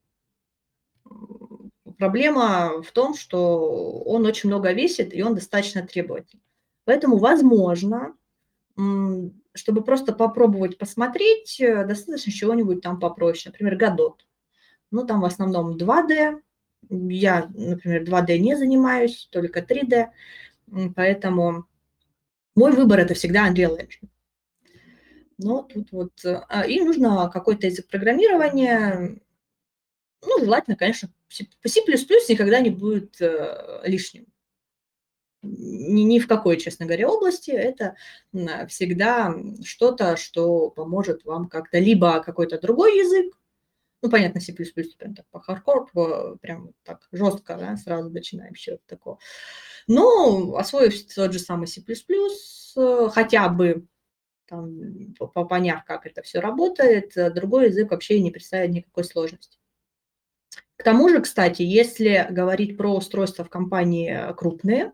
[1.97, 6.43] Проблема в том, что он очень много весит, и он достаточно требовательный.
[6.85, 8.15] Поэтому, возможно,
[9.57, 14.15] чтобы просто попробовать посмотреть, э, достаточно чего-нибудь там попроще, например, Godot.
[14.91, 16.41] Ну, там в основном 2D.
[16.89, 20.09] Я, например, 2D не занимаюсь, только 3D.
[20.71, 21.65] М, поэтому
[22.55, 24.09] мой выбор- это всегда Unreal Engine.
[25.39, 29.19] Но тут вот, а, и нужно какой-то язык программирования.
[30.25, 31.45] Ну, желательно, конечно, C
[32.29, 34.27] никогда не будет, э, лишним.
[35.43, 37.51] Ни ни в какой, честно говоря, области.
[37.51, 37.95] Это,
[38.67, 43.37] всегда что-то, что поможет вам как-то либо какой-то другой язык,
[44.07, 49.19] ну, понятно, C++ прям так по прям так жестко, да, сразу начинаем с чего-то такого.
[49.87, 53.85] Но освоив тот же самый C++, э, хотя бы
[54.47, 59.57] там, по поняв, как это все работает, э, другой язык вообще не представляет никакой сложности.
[60.77, 64.93] К тому же, кстати, если говорить про устройства в компании, э, крупные,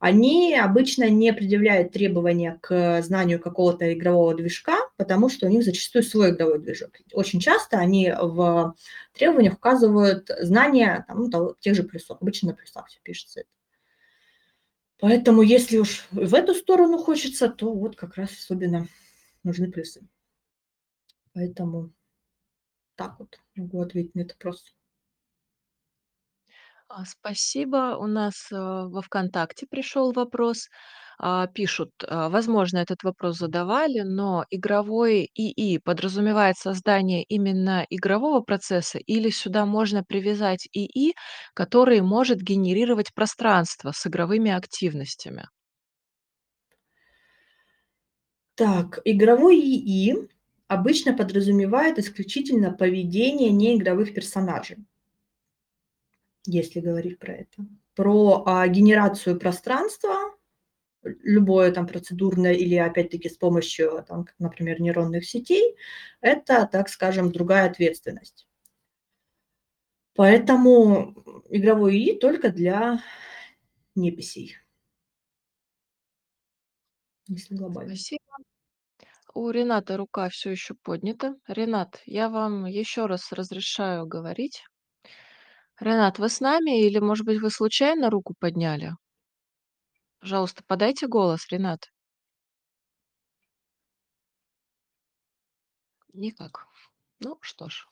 [0.00, 6.02] они обычно не предъявляют требования к знанию какого-то игрового движка, потому что у них зачастую
[6.02, 6.90] свой игровой движок.
[7.12, 8.74] Очень часто они в
[9.14, 12.18] требованиях указывают знания там, ну, тех же плюсов.
[12.20, 13.48] Обычно на плюсах все пишется это.
[15.00, 18.88] Поэтому если уж в эту сторону хочется, то вот как раз особенно
[19.44, 20.02] нужны плюсы.
[21.32, 21.92] Поэтому
[22.96, 24.74] так вот могу ответить на этот вопрос.
[26.88, 27.96] А, спасибо.
[28.00, 30.68] У нас, э, во "ВКонтакте" пришел вопрос.
[31.20, 38.98] А, пишут: а, возможно, этот вопрос задавали, но игровой ИИ подразумевает создание именно игрового процесса
[38.98, 41.14] или сюда можно привязать ИИ,
[41.54, 45.46] который может генерировать пространство с игровыми активностями?
[48.56, 50.28] Так, игровой ИИ
[50.66, 54.76] обычно подразумевает исключительно поведение неигровых персонажей.
[56.46, 57.66] Если говорить про это.
[57.94, 60.14] Про, а, генерацию пространства,
[61.02, 65.76] любое там процедурное или опять-таки с помощью там, например, нейронных сетей,
[66.20, 68.44] это, так скажем, другая ответственность.
[70.16, 71.14] Поэтому
[71.50, 73.00] игровой ИИ только для
[73.96, 74.56] неписей.
[77.26, 77.94] Если глобально.
[77.94, 78.22] Спасибо.
[79.34, 81.36] У Рената рука всё еще поднята.
[81.48, 84.64] Ренат, я вам еще раз разрешаю говорить.
[85.80, 88.94] Ренат, вы с нами или, может быть, вы случайно руку подняли?
[90.22, 91.90] Пожалуйста, подайте голос, Ренат.
[96.14, 96.66] Никак.
[97.20, 97.86] Ну что ж.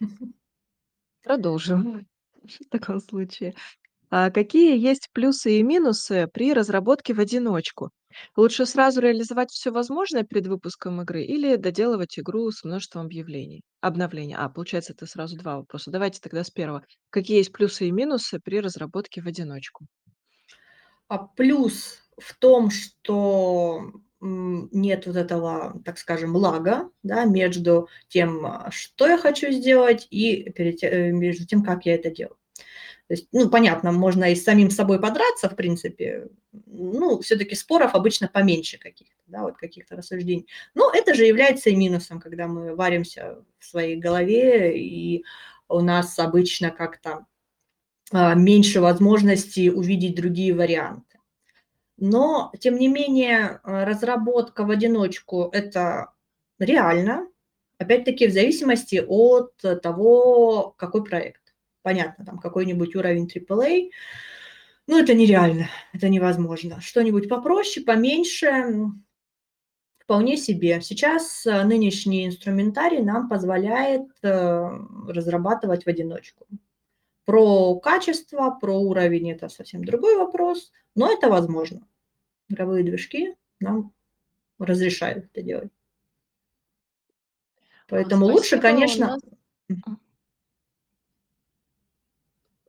[1.24, 2.06] Продолжим
[2.44, 3.54] в таком случае.
[4.10, 7.90] А какие есть плюсы и минусы при разработке в одиночку?
[8.36, 14.34] Лучше сразу реализовать всё возможное перед выпуском игры или доделывать игру с множеством объявлений обновлений?
[14.38, 15.90] А, получается, это сразу 2 вопроса.
[15.92, 16.84] Давайте тогда с 1.
[17.10, 19.86] Какие есть плюсы и минусы при разработке в одиночку?
[21.10, 28.70] А плюс в том, что, нет вот этого, так скажем, лага, да, между тем, а,
[28.70, 32.36] что я хочу сделать, и перед э, между тем, как я это делаю.
[33.08, 36.28] То есть, ну, понятно, можно и с самим собой подраться, в принципе.
[36.66, 40.46] Ну, всё-таки споров обычно поменьше каких-то, да, вот каких-то рассуждений.
[40.74, 45.24] Но это же является и минусом, когда мы варимся в своей голове, и
[45.68, 47.26] у нас обычно как-то,
[48.12, 51.18] меньше возможностей увидеть другие варианты.
[51.96, 56.12] Но тем не менее, а, разработка в одиночку- это
[56.58, 57.28] реально.
[57.78, 61.54] Опять-таки в зависимости от того, какой проект.
[61.82, 63.90] Понятно, там какой-нибудь уровень AAA,
[64.86, 66.80] ну, это нереально, это невозможно.
[66.80, 68.64] Что-нибудь попроще, поменьше,
[69.98, 70.80] вполне себе.
[70.80, 74.70] Сейчас, а, нынешний инструментарий нам позволяет, э,
[75.08, 76.46] разрабатывать в одиночку.
[77.28, 81.86] Про качество, про уровень- это совсем другой вопрос, но это возможно.
[82.48, 83.92] Игровые движки нам
[84.58, 85.72] разрешают это делать.
[87.90, 88.58] А, Поэтому лучше, спасибо.
[88.58, 89.20] У конечно нас.
[89.70, 89.98] М.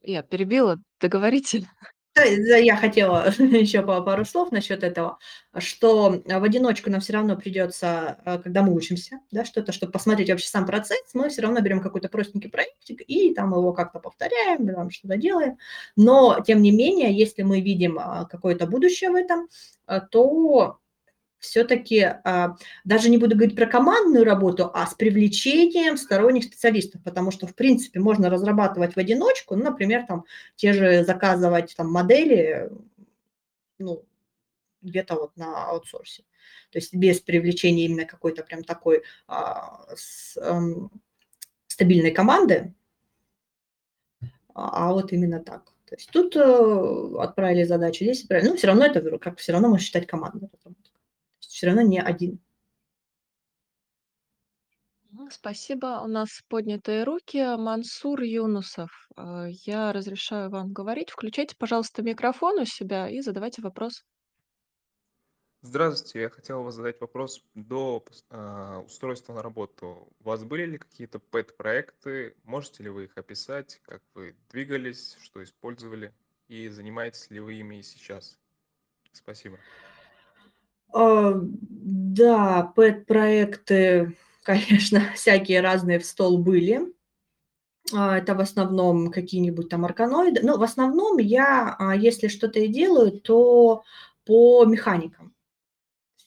[0.04, 0.78] Я перебила.
[1.00, 1.68] Договорите.
[2.16, 5.20] Я хотела еще пару слов насчет этого,
[5.58, 10.30] что в одиночку нам все равно придется, э, когда мы учимся, да, что-то, чтобы посмотреть
[10.30, 14.68] вообще сам процесс, мы все равно берем какой-то простенький проектик и там его как-то повторяем,
[14.68, 15.58] там что-то делаем.
[15.96, 19.48] Но, тем не менее, если мы видим а, какое-то будущее в этом,
[19.88, 20.80] э, то
[21.40, 27.32] все-таки а, даже не буду говорить про командную работу, а с привлечением сторонних специалистов, потому
[27.32, 30.26] что, в принципе, можно разрабатывать в одиночку, ну, например, там,
[30.56, 32.70] те же заказывать там модели,
[33.80, 34.06] ну,
[34.82, 36.24] где-то вот на аутсорсе.
[36.72, 40.62] То есть без привлечения именно какой-то прям такой а, с, а,
[41.68, 42.74] стабильной команды,
[44.54, 45.66] а, а вот именно так.
[45.86, 48.50] То есть тут а, отправили задачу, здесь отправили.
[48.50, 50.50] Ну, все равно это как все равно можно считать командой
[51.50, 52.40] все равно не один.
[55.32, 56.02] Спасибо.
[56.04, 57.44] У нас поднятые руки.
[57.58, 59.10] Мансур Юнусов.
[59.18, 61.10] Э, я разрешаю вам говорить.
[61.10, 64.06] Включайте, пожалуйста, микрофон у себя и задавайте вопрос.
[65.62, 70.08] Здравствуйте, я хотел вас задать вопрос до а, устройства на работу.
[70.22, 72.38] У вас были ли какие-то пэт-проекты?
[72.46, 76.14] Можете ли вы их описать, как вы двигались, что использовали
[76.48, 78.38] и занимаетесь ли вы ими сейчас?
[79.12, 79.60] Спасибо.
[80.94, 86.94] А, да, пэт-проекты, конечно, всякие разные в стол были.
[87.94, 90.42] А, это в основном какие-нибудь там арканоиды.
[90.44, 93.84] Но в основном я, а, если что-то и делаю, то
[94.26, 95.34] по механикам.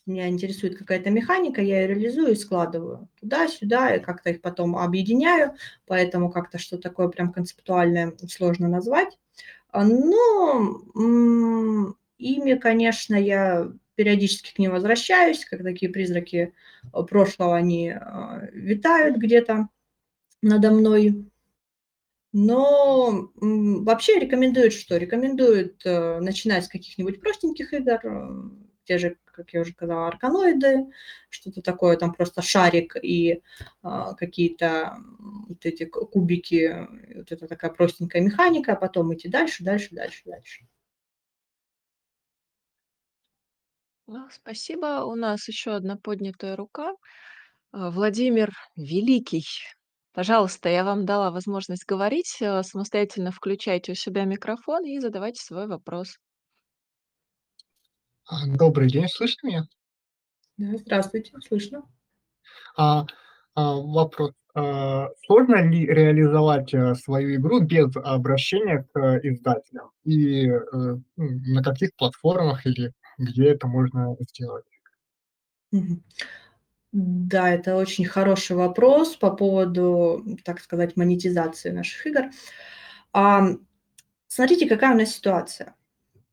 [0.05, 5.55] Меня интересует какая-то механика, я ее реализую и складываю туда-сюда, и как-то их потом объединяю,
[5.87, 9.17] поэтому как-то что такое прям концептуальное сложно назвать.
[9.73, 10.75] Но
[12.19, 19.17] ими, конечно, я периодически к ним возвращаюсь, как такие призраки э, прошлого, они э, витают
[19.17, 19.69] где-то
[20.41, 21.27] надо мной.
[22.33, 24.97] Но вообще рекомендуют что?
[24.97, 28.01] Рекомендуют э, начинать с каких-нибудь простеньких игр,
[28.85, 30.87] те же, как я уже сказала, арканоиды,
[31.29, 33.43] что-то такое, там просто шарик и
[33.81, 34.99] какие-то
[35.49, 40.67] вот эти кубики, вот это такая простенькая механика, а потом идти дальше, дальше, дальше, дальше.
[44.15, 45.05] Ну, спасибо.
[45.07, 46.93] У нас еще одна поднятая рука.
[47.73, 49.47] А, Владимир Великий.
[50.13, 52.37] Пожалуйста, я вам дала возможность говорить.
[52.43, 56.19] э, Самостоятельно включайте у себя микрофон и задавайте свой вопрос.
[58.27, 59.63] А, Добрый день, слышно меня?
[60.59, 61.83] Да, здравствуйте, слышно.
[62.77, 63.07] А,
[63.55, 64.33] а, вопрос.
[64.55, 69.91] А, сложно ли реализовать а, свою игру без обращения к а, издателям?
[70.05, 74.65] И а, на каких платформах или где это можно сделать?
[76.93, 82.25] Да, это очень хороший вопрос по поводу, так сказать, монетизации наших игр.
[83.15, 83.49] А,
[84.29, 85.75] смотрите, какая у нас ситуация.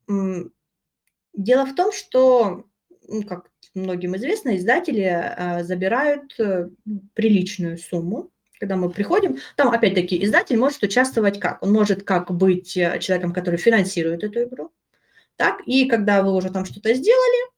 [0.08, 2.66] Дело в том, что,
[3.08, 6.70] ну, как многим известно, издатели а, забирают а,
[7.14, 9.38] приличную сумму, когда мы приходим.
[9.56, 11.64] Там, опять-таки, издатель может участвовать как?
[11.64, 14.74] Он может как быть э, человеком, который финансирует эту игру,
[15.40, 17.50] так, и когда вы уже там что-то сделали,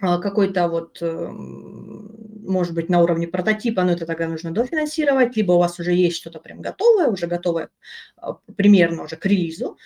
[0.00, 2.10] а, какой-то вот, эм,
[2.46, 6.16] может быть, на уровне прототипа, но это тогда нужно дофинансировать, либо у вас уже есть
[6.16, 7.68] что-то прям готовое, уже готовое
[8.16, 9.76] а, примерно уже к релизу,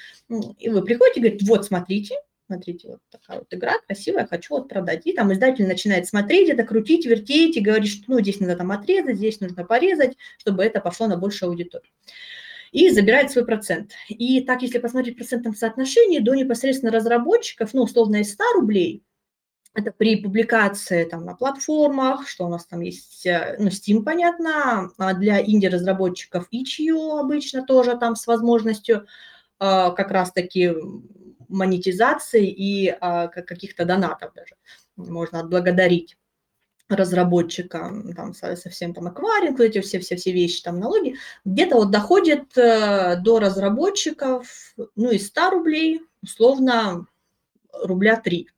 [0.60, 2.14] и вы приходите и говорите, вот, смотрите,
[2.46, 5.04] смотрите, вот такая вот игра красивая, хочу вот продать.
[5.04, 8.70] И там издатель начинает смотреть это, крутить, вертеть и говорит, что ну, здесь надо там
[8.70, 11.90] отрезать, здесь нужно порезать, чтобы это пошло на большую аудиторию
[12.72, 13.92] и забирает свой процент.
[14.08, 19.02] И так, если посмотреть в процентном соотношении, до непосредственно разработчиков, ну, условно, из 100 рублей,
[19.74, 24.90] это при публикации там на платформах, что у нас там есть, э, ну, Steam, понятно,
[24.98, 29.06] а для инди-разработчиков itch.io обычно тоже там с возможностью
[29.58, 30.74] а, как раз-таки
[31.48, 34.56] монетизации и а, каких-то донатов даже
[34.96, 36.16] можно отблагодарить
[36.88, 43.38] разработчика, там совсем там акваринг, эти все-все-все вещи, там налоги, где-то вот доходит э, до
[43.38, 47.06] разработчиков, ну, из 100 рублей, условно,
[47.72, 48.48] рубля 3.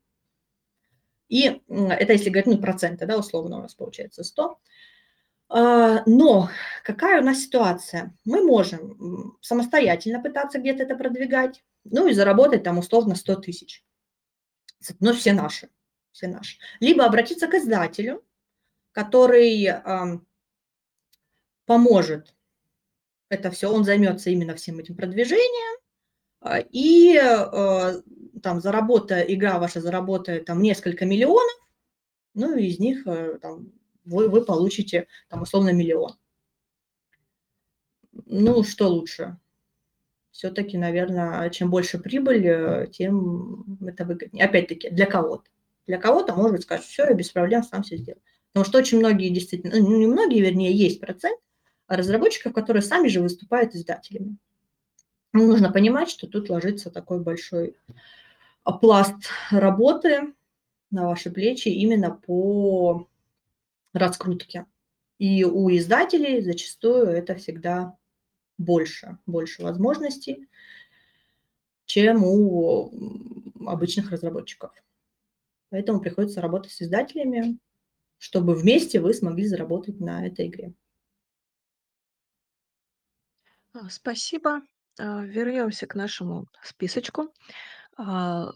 [1.29, 4.59] И это если говорить, ну, проценты, да, условно у нас получается 100.
[5.49, 6.49] А, но
[6.85, 8.15] какая у нас ситуация?
[8.25, 13.85] Мы можем самостоятельно пытаться где-то это продвигать, ну и заработать там условно 100 тысяч.
[15.01, 15.69] Но все наши
[16.13, 16.59] все наши.
[16.81, 18.25] Либо обратиться к издателю,
[18.93, 20.19] который э,
[21.67, 22.35] поможет
[23.29, 25.81] это все, он займется именно всем этим продвижением,
[26.43, 28.03] э, и э,
[28.43, 31.61] там заработает, игра ваша заработает там несколько миллионов,
[32.35, 33.73] ну и из них э, там,
[34.05, 36.17] вы, вы получите там условно миллион.
[38.27, 39.39] Ну, что лучше?
[40.31, 44.47] все-таки, наверное, чем больше прибыль, э, тем это выгоднее.
[44.47, 45.45] Опять-таки, для кого-то.
[45.87, 48.23] Для кого-то, может быть, скажет, все, я без проблем сам все сделаю.
[48.53, 51.39] Потому что очень многие действительно, ну не многие, вернее, есть процент
[51.89, 54.37] разработчиков, которые сами же выступают издателями.
[55.33, 57.77] Ну, нужно понимать, что тут ложится такой большой
[58.81, 60.35] пласт работы
[60.91, 63.09] на ваши плечи именно по
[63.93, 64.67] раскрутке.
[65.19, 67.97] И у издателей зачастую это всегда
[68.59, 70.49] больше, больше возможностей,
[71.87, 72.91] чем у
[73.67, 74.73] обычных разработчиков.
[75.71, 77.59] Поэтому приходится работать с издателями,
[78.19, 80.75] чтобы вместе вы смогли заработать на этой игре.
[83.73, 84.63] А, спасибо.
[84.99, 87.33] А, вернемся к нашему списочку.
[87.97, 88.51] А,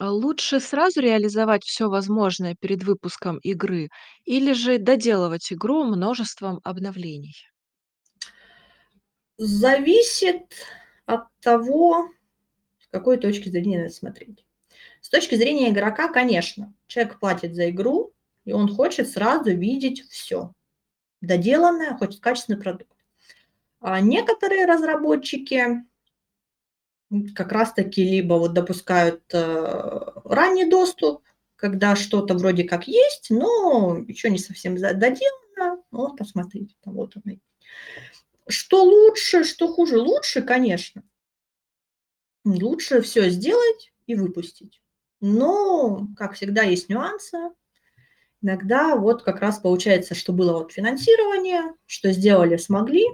[0.00, 3.88] лучше сразу реализовать все возможное перед выпуском игры
[4.24, 7.34] или же доделывать игру множеством обновлений?
[9.38, 10.54] Зависит
[11.06, 12.08] от того,
[12.80, 14.44] с какой точки зрения надо смотреть.
[15.08, 18.12] С точки зрения игрока, конечно, человек платит за игру,
[18.44, 20.52] и он хочет сразу видеть все.
[21.22, 22.92] Доделанное, хочет качественный продукт.
[23.80, 25.82] А некоторые разработчики
[27.34, 31.22] как раз-таки либо вот допускают э, ранний доступ,
[31.56, 35.82] когда что-то вроде как есть, но еще не совсем доделано.
[35.90, 37.38] Вот, посмотрите, там вот оно.
[38.46, 39.96] Что лучше, что хуже?
[39.98, 41.02] Лучше, конечно.
[42.44, 44.82] Лучше все сделать и выпустить.
[45.20, 47.38] Но, как всегда, есть нюансы.
[48.40, 53.04] Иногда вот как раз получается, что было вот финансирование, что сделали, смогли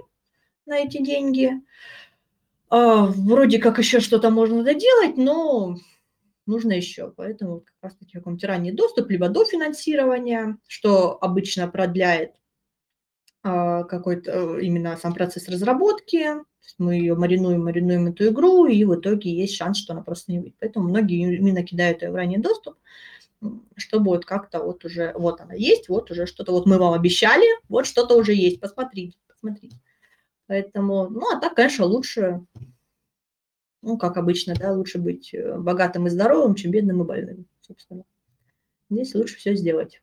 [0.65, 1.53] на эти деньги.
[2.69, 5.77] А, вроде как еще что-то можно доделать, но
[6.45, 7.11] нужно еще.
[7.15, 12.33] Поэтому как раз таки какой-нибудь ранний доступ, либо до финансирования, что обычно продляет
[13.45, 16.25] какой-то э, именно сам процесс разработки.
[16.79, 20.39] Мы ее маринуем, маринуем эту игру, и в итоге есть шанс, что она просто не
[20.39, 20.55] выйдет.
[20.59, 22.75] Поэтому многие именно кидают ее в ранний доступ,
[23.75, 27.45] чтобы вот как-то вот уже, вот она есть, вот уже что-то, вот мы вам обещали,
[27.69, 29.77] вот что-то уже есть, посмотрите, посмотрите.
[30.47, 32.43] Поэтому, ну, а так, конечно, лучше,
[33.83, 38.05] ну, как обычно, да, лучше быть э, богатым и здоровым, чем бедным и больным, собственно.
[38.89, 40.01] Здесь лучше все сделать.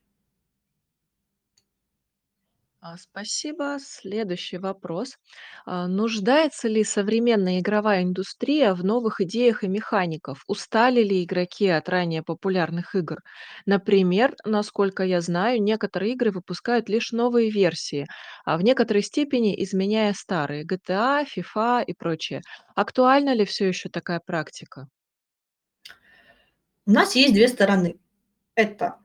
[2.84, 3.76] А, спасибо.
[3.80, 5.16] Следующий вопрос.
[5.64, 10.38] А, нуждается ли современная игровая индустрия в новых идеях и механиках?
[10.48, 13.18] Устали ли игроки от ранее популярных игр?
[13.66, 18.06] Например, насколько я знаю, некоторые игры выпускают лишь новые версии,
[18.44, 22.40] а в некоторой степени изменяя старые GTA, FIFA и прочее.
[22.74, 24.88] Актуальна ли все еще такая практика?
[26.86, 27.98] У нас есть две стороны.
[28.56, 29.00] Это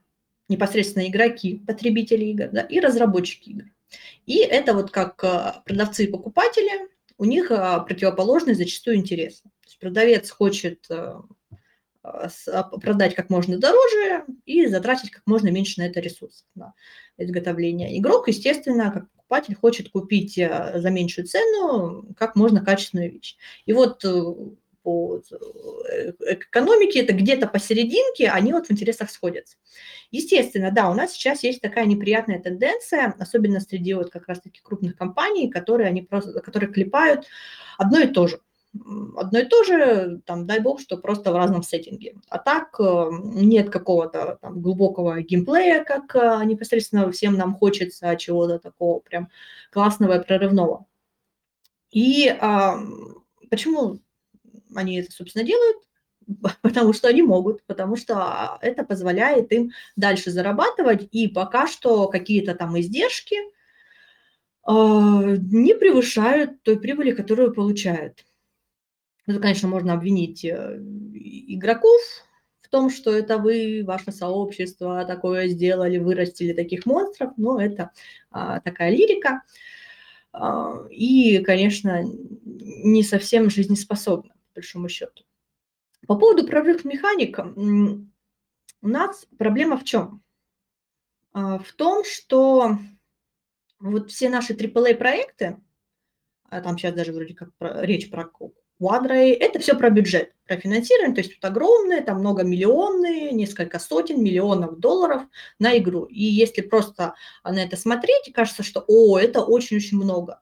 [0.48, 3.64] непосредственно игроки, потребители игр, да, и разработчики игр.
[4.26, 9.40] И это вот как а, продавцы и покупатели, у них а, противоположный зачастую интерес.
[9.40, 11.22] То есть продавец хочет а,
[12.80, 16.74] продать как можно дороже и затратить как можно меньше на это ресурсов, на
[17.18, 17.98] изготовление.
[17.98, 23.36] Игрок, естественно, как покупатель хочет купить за меньшую цену как можно качественную вещь.
[23.66, 24.34] И вот э,
[24.88, 25.20] по
[25.92, 29.58] э, экономике, это где-то посерединке, они вот в интересах сходятся.
[30.10, 34.96] Естественно, да, у нас сейчас есть такая неприятная тенденция, особенно среди вот как раз-таки крупных
[34.96, 37.26] компаний, которые, они просто, которые клепают
[37.76, 38.40] одно и то же
[39.16, 42.14] одно и то же, там, дай бог, что просто в разном сеттинге.
[42.28, 48.58] А так э, нет какого-то там глубокого геймплея, как э, непосредственно всем нам хочется чего-то
[48.58, 49.30] такого прям
[49.72, 50.84] классного и прорывного.
[51.90, 52.78] И а,
[53.50, 54.00] почему
[54.74, 55.78] они это, собственно, делают,
[56.62, 62.54] потому что они могут, потому что это позволяет им дальше зарабатывать, и пока что какие-то
[62.54, 63.36] там издержки
[64.62, 68.24] а, не превышают той прибыли, которую получают.
[69.26, 70.78] Это, конечно, можно обвинить э,
[71.14, 72.00] игроков
[72.62, 77.90] в том, что это вы, ваше сообщество такое сделали, вырастили таких монстров, но это
[78.30, 79.42] а, такая лирика.
[80.32, 82.02] А, и, конечно,
[82.44, 85.24] не совсем жизнеспособна большому счету.
[86.06, 87.38] По поводу прорыв механик,
[88.80, 90.22] у нас проблема в чем?
[91.32, 92.78] А, в том, что
[93.78, 95.56] вот все наши AAA проекты,
[96.50, 98.30] а там сейчас даже вроде как про, речь про
[98.80, 104.22] Quadray, это все про бюджет, про финансирование, то есть тут огромные, там многомиллионные, несколько сотен
[104.22, 105.22] миллионов долларов
[105.58, 106.04] на игру.
[106.04, 110.40] И если просто на это смотреть, кажется, что, о, это очень-очень много.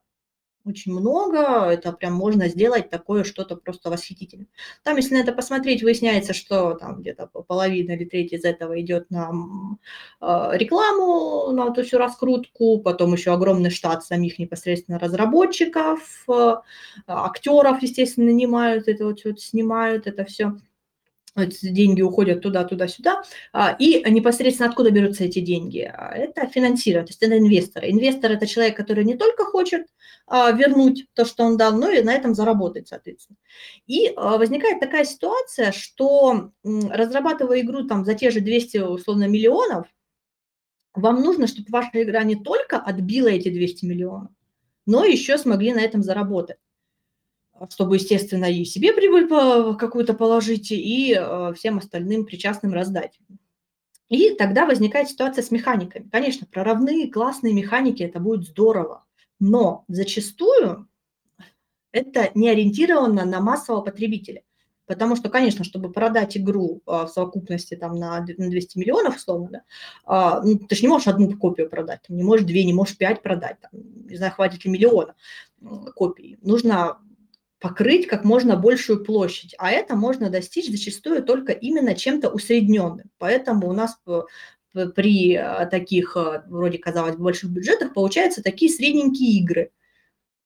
[0.67, 1.39] Очень много,
[1.69, 4.47] это прям можно сделать такое что-то просто восхитительное.
[4.83, 9.09] Там, если на это посмотреть, выясняется, что там где-то половина или треть из этого идет
[9.09, 9.31] на
[10.21, 16.55] э, рекламу, на эту всю раскрутку, потом еще огромный штат самих непосредственно разработчиков, э,
[17.07, 20.57] актеров, естественно, нанимают, это вот все снимают, это все
[21.45, 23.23] деньги уходят туда, туда, сюда.
[23.53, 25.91] А, и непосредственно откуда берутся эти деньги?
[25.93, 27.91] А, это финансирование, то есть это инвесторы.
[27.91, 29.87] Инвестор– это человек, который не только хочет
[30.25, 33.37] а, вернуть то, что он дал, но и на этом заработать, соответственно.
[33.85, 39.87] И возникает такая ситуация, что разрабатывая игру там за те же 200, условно, миллионов,
[40.93, 44.31] вам нужно, чтобы ваша игра не только отбила эти 200 миллионов,
[44.85, 46.57] но еще смогли на этом заработать
[47.69, 49.27] чтобы, естественно, и себе прибыль
[49.77, 53.19] какую-то положить, и э, всем остальным причастным раздать.
[54.09, 56.07] И тогда возникает ситуация с механиками.
[56.09, 59.05] Конечно, прорывные классные механики– это будет здорово,
[59.39, 60.87] но зачастую
[61.91, 64.43] это не ориентировано на массового потребителя.
[64.85, 69.61] Потому что, конечно, чтобы продать игру а, в совокупности там, на 200 миллионов, условно, да,
[70.05, 73.21] а, ну, ты же не можешь одну копию продать, не можешь две, не можешь пять
[73.21, 75.13] продать, там, не знаю, хватит ли миллиона
[75.93, 76.37] копий.
[76.41, 76.99] Нужно
[77.59, 83.09] покрыть как можно большую площадь, а это можно достичь зачастую только именно чем-то усредненным.
[83.17, 83.99] Поэтому у нас
[84.95, 89.71] при э, таких, э, вроде казалось, больших бюджетах получаются такие средненькие игры,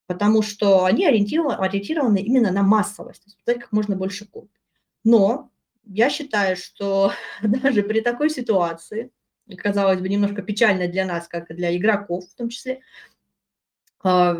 [0.07, 4.61] потому что они ориентированы, ориентированы именно на массовость, то есть как можно больше копий.
[5.03, 5.51] Но
[5.85, 7.11] я считаю, что
[7.43, 9.11] даже при такой ситуации,
[9.57, 12.79] казалось бы, немножко печально для нас, как и для игроков в том числе,
[14.03, 14.37] а,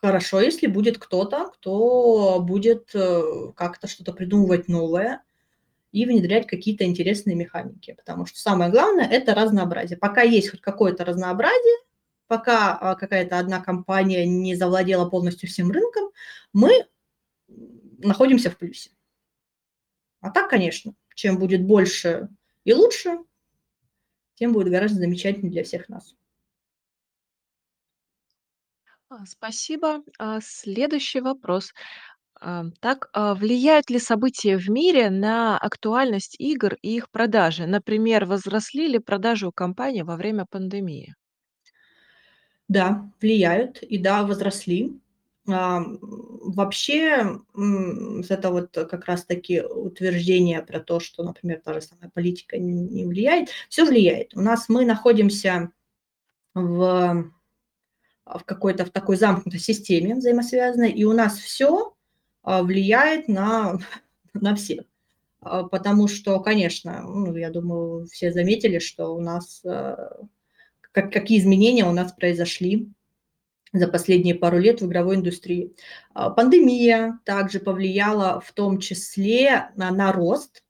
[0.00, 5.22] хорошо, если будет кто-то, кто будет э, как-то что-то придумывать новое
[5.92, 7.94] и внедрять какие-то интересные механики.
[7.94, 9.98] Потому что самое главное– это разнообразие.
[9.98, 11.78] Пока есть хоть какое-то разнообразие,
[12.26, 16.10] пока а, какая-то одна компания не завладела полностью всем рынком,
[16.52, 16.86] мы
[17.98, 18.90] находимся в плюсе.
[20.20, 22.28] А так, конечно, чем будет больше
[22.64, 23.18] и лучше,
[24.34, 26.14] тем будет гораздо замечательнее для всех нас.
[29.10, 30.02] А, спасибо.
[30.18, 31.72] А, следующий вопрос.
[32.40, 37.66] А, так, влияют ли события в мире на актуальность игр и их продажи?
[37.66, 41.14] Например, возросли ли продажи у компаний во время пандемии?
[42.68, 45.00] Да, влияют, и да, возросли.
[45.46, 47.40] Вообще,
[48.28, 53.48] это вот как раз-таки утверждение про то, что, например, та же самая политика не влияет.
[53.70, 54.34] Все влияет.
[54.34, 55.72] У нас мы находимся
[56.54, 57.32] в
[58.34, 61.94] в какой-то в такой замкнутой системе взаимосвязанной, и у нас все
[62.42, 63.78] а, влияет на,
[64.34, 64.84] на всех.
[65.40, 70.18] А, потому что, конечно, ну, я думаю, все заметили, что у нас а,
[70.92, 72.90] как, какие изменения у нас произошли
[73.72, 75.74] за последние пару лет в игровой индустрии.
[76.14, 80.64] Пандемия также повлияла в том числе на, на рост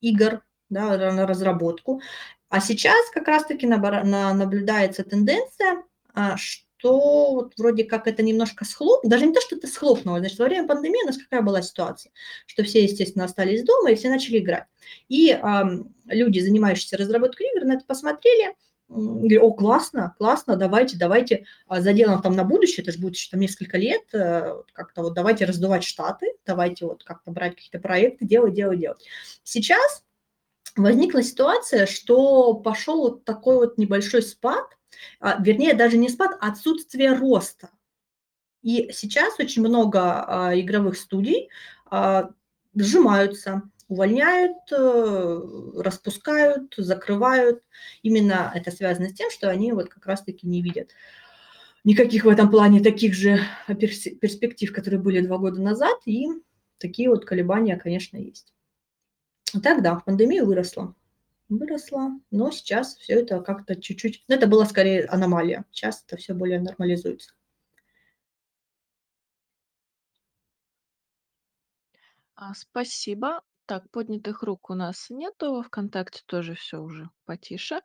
[0.00, 2.00] игр, да, на разработку.
[2.48, 5.84] А сейчас как раз-таки наблюдается тенденция,
[6.14, 10.38] а, что вот вроде как это немножко схлоп, даже не то, что это схлопнуло, значит,
[10.38, 12.12] во время пандемии у нас какая была ситуация,
[12.46, 14.66] что все, естественно, остались дома и все начали играть.
[15.08, 15.62] И э,
[16.06, 18.54] люди, занимающиеся разработкой игр, на это посмотрели,
[18.88, 23.30] говорили, о, классно, классно, давайте, давайте а, заделаем там на будущее, это же будет еще
[23.30, 28.24] там несколько лет, э, как-то вот давайте раздувать штаты, давайте вот как-то брать какие-то проекты,
[28.24, 29.04] делать, делать, делать.
[29.42, 30.04] Сейчас
[30.82, 34.66] возникла ситуация, что пошел вот такой вот небольшой спад,
[35.20, 37.70] а, вернее, даже не спад, а отсутствие роста.
[38.62, 41.48] И сейчас очень много а, игровых студий
[41.86, 42.30] а,
[42.74, 45.40] сжимаются, увольняют, э,
[45.76, 47.62] распускают, закрывают.
[48.02, 50.90] Именно это связано с тем, что они вот как раз-таки не видят
[51.84, 56.28] никаких в этом плане таких же перспектив, которые были два года назад, и
[56.78, 58.52] такие вот колебания, конечно, есть.
[59.62, 60.94] Так, да, в пандемию выросла.
[61.48, 64.24] Выросла, но сейчас все это как-то чуть-чуть...
[64.28, 65.64] Ну, это была скорее аномалия.
[65.70, 67.32] Сейчас это все более нормализуется.
[72.34, 73.42] А, спасибо.
[73.66, 75.62] Так, поднятых рук у нас нету.
[75.62, 77.80] ВКонтакте тоже все уже потише.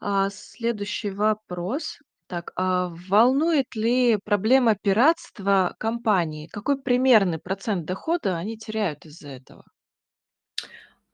[0.00, 1.98] А, следующий вопрос.
[2.26, 6.46] Так, а волнует ли проблема пиратства компании?
[6.46, 9.64] Какой примерный процент дохода они теряют из-за этого?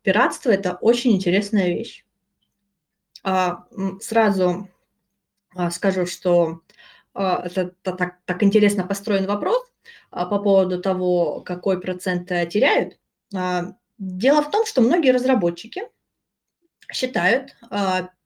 [0.07, 2.05] Пиратство– это очень интересная вещь.
[3.25, 3.65] А,
[4.01, 4.69] сразу
[5.53, 6.61] а, скажу, что
[7.13, 9.61] а, это так, так интересно построен вопрос
[10.11, 13.01] по поводу того, какой процент теряют.
[13.99, 15.83] Дело в том, что многие разработчики
[16.93, 17.57] считают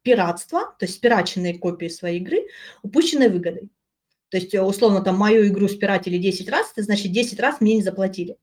[0.03, 2.47] пиратство, то есть пираченные копии своей игры,
[2.83, 3.71] упущенной выгодой.
[4.29, 7.83] То есть, условно, там мою игру спиратели 10 раз, это значит 10 раз мне не
[7.83, 8.37] заплатили.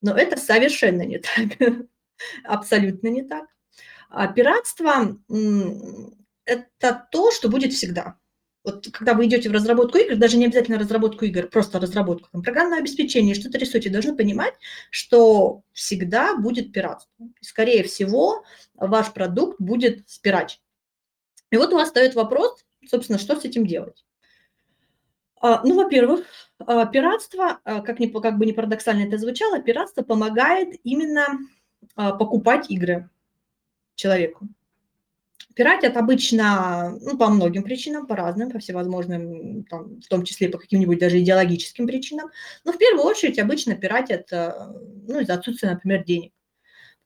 [0.00, 1.58] Но это совершенно не так.
[2.44, 3.46] Абсолютно не так.
[4.08, 5.16] А пиратство–
[6.44, 8.16] это то, что будет всегда.
[8.62, 12.42] Вот когда вы идете в разработку игр, даже не обязательно разработку игр, просто разработку, там,
[12.42, 14.54] программное обеспечение, что-то рисуете, должны понимать,
[14.90, 17.10] что всегда будет пиратство.
[17.40, 18.44] скорее всего,
[18.74, 20.60] ваш продукт будет спирач.
[21.50, 24.04] И вот у вас стоит вопрос, собственно, что с этим делать.
[25.40, 26.26] А, ну, во-первых,
[26.58, 31.38] а, пиратство, а, как, ни, как бы не парадоксально это звучало, пиратство помогает именно
[31.94, 33.08] покупать игры
[33.94, 34.48] человеку.
[35.54, 40.58] Пиратят обычно ну, по многим причинам, по разным, по всевозможным, там, в том числе по
[40.58, 42.30] каким-нибудь даже идеологическим причинам.
[42.64, 44.52] Но в первую очередь обычно пиратят э,
[45.06, 46.32] ну, из-за отсутствия, например, денег.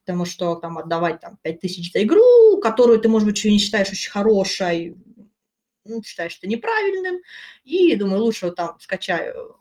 [0.05, 3.59] Потому что там отдавать там, 5 тысяч за игру, которую ты, может быть, еще не
[3.59, 4.95] считаешь очень хорошей,
[5.85, 7.21] ну, считаешь это неправильным,
[7.65, 9.57] и думаю, лучше там скачаю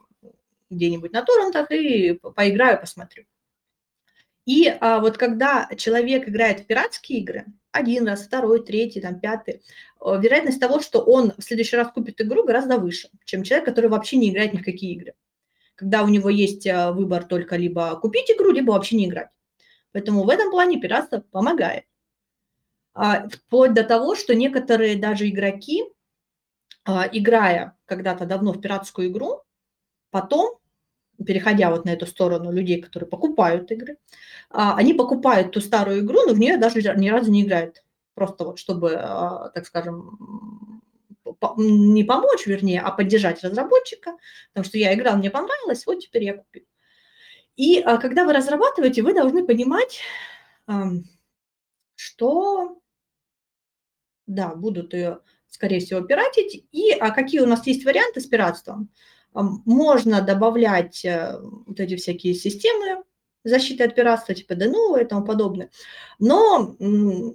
[0.69, 3.23] где-нибудь на торрентах и поиграю, посмотрю.
[4.45, 9.61] И а, вот когда человек играет в пиратские игры, один раз, второй, третий, там, пятый,
[9.99, 14.17] вероятность того, что он в следующий раз купит игру, гораздо выше, чем человек, который вообще
[14.17, 15.13] не играет ни в какие игры.
[15.75, 19.29] Когда у него есть а, выбор только либо купить игру, либо вообще не играть.
[19.91, 21.85] Поэтому в этом плане пиратство помогает.
[22.93, 25.83] А, вплоть до того, что некоторые даже игроки,
[26.83, 29.41] а, играя когда-то давно в пиратскую игру,
[30.11, 30.59] потом
[31.25, 33.97] переходя вот на эту сторону людей, которые покупают игры,
[34.49, 37.83] а, они покупают ту старую игру, но в нее даже ни разу не играют.
[38.13, 40.81] Просто вот чтобы, а, так скажем,
[41.57, 44.15] не помочь, вернее, а поддержать разработчика,
[44.53, 46.63] потому что я играл, мне понравилось, вот теперь я купил.
[47.55, 50.01] И а, когда вы разрабатываете, вы должны понимать,
[51.95, 52.79] что,
[54.27, 55.19] да, будут ее,
[55.49, 58.89] скорее всего, пиратить, и какие у нас есть варианты с пиратством–
[59.33, 63.03] можно добавлять э, вот эти всякие системы
[63.43, 65.69] защиты от пиратства, типа ДНУ и тому подобное.
[66.19, 66.75] Но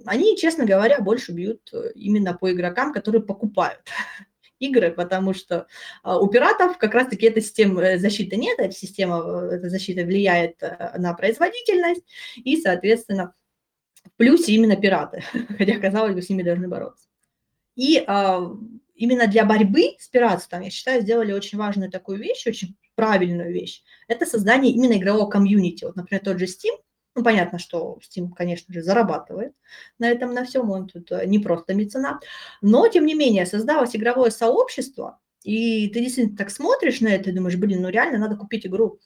[0.05, 3.81] они, честно говоря, больше бьют э, именно по игрокам, которые покупают
[4.59, 5.67] игры, потому что
[6.03, 10.61] а, у пиратов как раз-таки этой системы э, защиты нет, эта система, эта защита влияет
[10.97, 12.03] на производительность,
[12.35, 13.33] и, соответственно,
[14.03, 15.23] в плюсе именно пираты,
[15.57, 17.05] хотя, казалось бы, с ними должны бороться.
[17.75, 18.51] И а,
[18.99, 23.81] именно для борьбы с пиратством, я считаю, сделали очень важную такую вещь, очень правильную вещь.
[24.09, 25.85] Это создание именно игрового комьюнити.
[25.85, 26.77] Вот, например, тот же Steam,
[27.15, 29.53] ну, понятно, что Steam, конечно же, зарабатывает
[29.99, 32.23] на этом, на всем, он тут э, не просто меценат,
[32.61, 37.33] но, тем не менее, создалось игровое сообщество, и ты действительно так смотришь на это и
[37.33, 38.99] думаешь, блин, ну реально надо купить игру,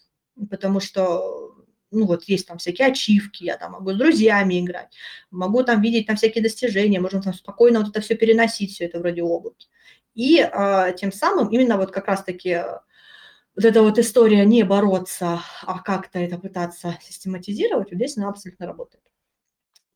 [0.49, 1.52] потому что
[1.93, 4.93] ну вот есть там всякие ачивки, я там могу с друзьями играть,
[5.31, 8.99] могу там видеть там всякие достижения, можно там спокойно вот это все переносить, все это
[8.99, 9.67] вроде облаки.
[10.15, 12.79] И а, тем самым именно вот как раз-таки э,
[13.55, 18.67] вот эта вот история не бороться, а как-то это пытаться систематизировать, вот здесь она абсолютно
[18.67, 19.03] работает.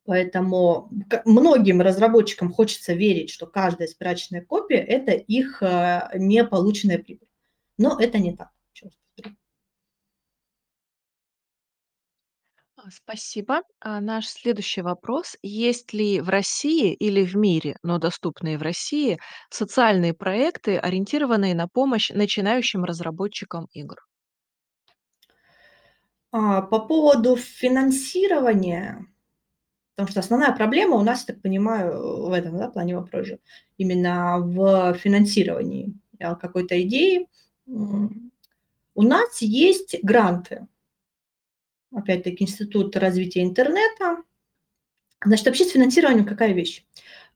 [0.06, 0.90] Поэтому
[1.26, 7.28] многим разработчикам хочется верить, что каждая спирачная копия– это их э, неполученная прибыль.
[7.78, 8.50] Но это не так.
[12.90, 13.62] Спасибо.
[13.80, 15.36] А наш следующий вопрос.
[15.42, 19.20] Есть ли в России или в мире, но доступные в России,
[19.50, 23.98] социальные проекты, ориентированные на помощь начинающим разработчикам игр?
[26.32, 29.06] А, по поводу финансирования,
[29.96, 33.40] потому что основная проблема у нас, я так понимаю, в этом да, плане вопроса,
[33.78, 37.28] именно в финансировании какой-то идеи.
[37.66, 40.68] У нас есть гранты,
[41.94, 44.24] опять-таки, Институт развития интернета.
[45.24, 46.86] Значит, вообще с финансированием какая вещь?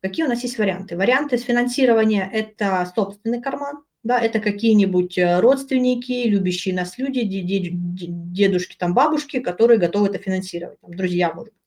[0.01, 0.97] Какие у нас есть варианты?
[0.97, 8.75] Варианты с финансирования– это собственный карман, да, это какие-нибудь э, родственники, любящие нас люди, дедушки,
[8.77, 11.61] там, бабушки, которые готовы это финансировать, там, друзья, может быть.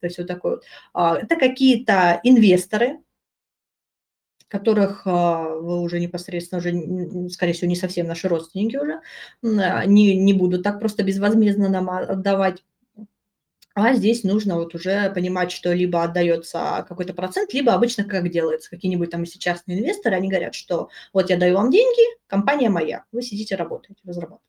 [0.00, 0.64] То есть вот такой вот.
[0.94, 2.98] А, это какие-то инвесторы,
[4.52, 9.00] которых а, вы уже непосредственно, уже, скорее всего, не совсем наши родственники уже,
[9.42, 12.62] а, не, не будут так просто безвозмездно нам отдавать.
[13.74, 18.68] А здесь нужно вот уже понимать, что либо отдается какой-то процент, либо обычно как делается.
[18.68, 23.04] Какие-нибудь там если частные инвесторы, они говорят, что вот я даю вам деньги, компания моя,
[23.10, 24.44] вы сидите, работаете, разрабатываете.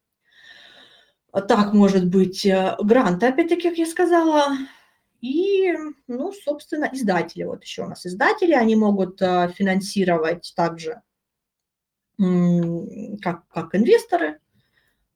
[1.47, 4.57] Так может быть э, гранты, опять-таки, как я сказала,
[5.23, 5.73] и,
[6.07, 7.43] ну, собственно, издатели.
[7.43, 11.01] Вот еще у нас издатели, они могут э, финансировать также
[12.17, 14.39] как, как инвесторы,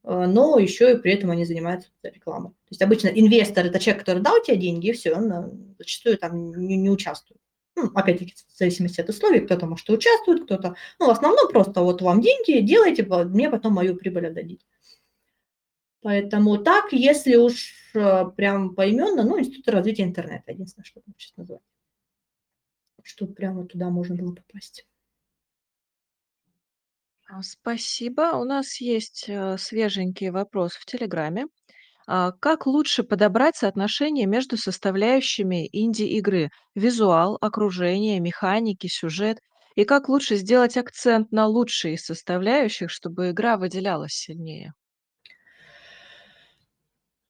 [0.05, 2.51] э, но еще и при этом они занимаются рекламой.
[2.51, 6.17] То есть обычно инвестор– это человек, который дал тебе деньги, и все, он э, зачастую
[6.17, 7.41] там не, не участвует
[7.75, 10.77] Ну, опять-таки, в зависимости от условий, кто-то, может, участвует, кто-то...
[10.99, 14.65] Ну, в основном просто вот вам деньги, делайте, мне потом мою прибыль отдадите.
[16.07, 21.35] Поэтому так, если уж э, прям поименно, ну, Институт развития интернета, единственное, что там сейчас
[21.35, 21.61] называть.
[23.03, 24.87] Чтобы прямо туда можно было попасть.
[27.29, 28.37] А, спасибо.
[28.37, 31.47] У нас есть, э, свеженький вопрос в Телеграме.
[32.07, 39.39] А, как лучше подобрать соотношение между составляющими инди-игры: визуал, окружение, механики, сюжет?
[39.75, 44.71] И как лучше сделать акцент на лучшие из составляющих, чтобы игра выделялась сильнее?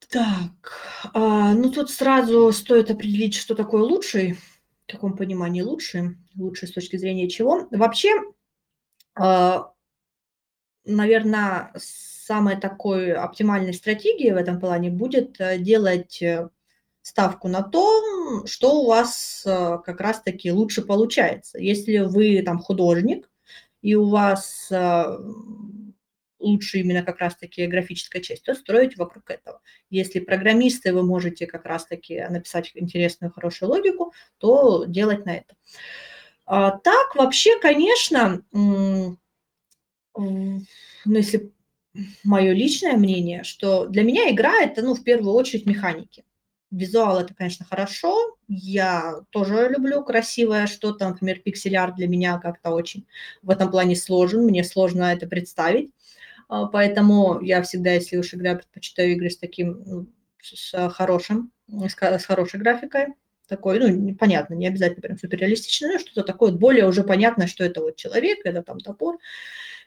[0.09, 4.33] Так, а, ну тут сразу стоит определить, что такое лучший,
[4.85, 7.67] в каком понимании лучший, лучший с точки зрения чего.
[7.71, 8.09] Вообще,
[9.15, 9.73] а,
[10.85, 16.49] наверное, самой такой оптимальной стратегией в этом плане будет э, делать э,
[17.01, 21.59] ставку на то, что у вас э, как раз-таки лучше получается.
[21.59, 23.29] Если вы там художник,
[23.81, 24.69] и у вас
[26.47, 29.61] лучше именно как раз-таки графическая часть, то строить вокруг этого.
[29.89, 35.55] Если программисты, вы можете как раз-таки написать интересную, хорошую логику, то делать на это.
[36.45, 39.17] А так, вообще, конечно, ну,
[41.05, 41.51] если
[42.23, 46.23] мое личное мнение, что для меня игра– это, ну, в первую очередь, механики.
[46.69, 48.37] Визуал– это, конечно, хорошо.
[48.47, 51.07] Я тоже люблю красивое что-то.
[51.09, 53.07] Например, пиксель-арт для меня как-то очень
[53.41, 54.43] в этом плане сложен.
[54.43, 55.91] Мне сложно это представить.
[56.47, 60.07] А, поэтому я всегда, если уж играю, предпочитаю игры с таким, ну,
[60.41, 63.07] с хорошим, с хорошей графикой.
[63.47, 67.81] Такой, ну, непонятно, не обязательно прям суперреалистичный, но что-то такое более уже понятно, что это
[67.81, 69.19] вот человек, это там топор,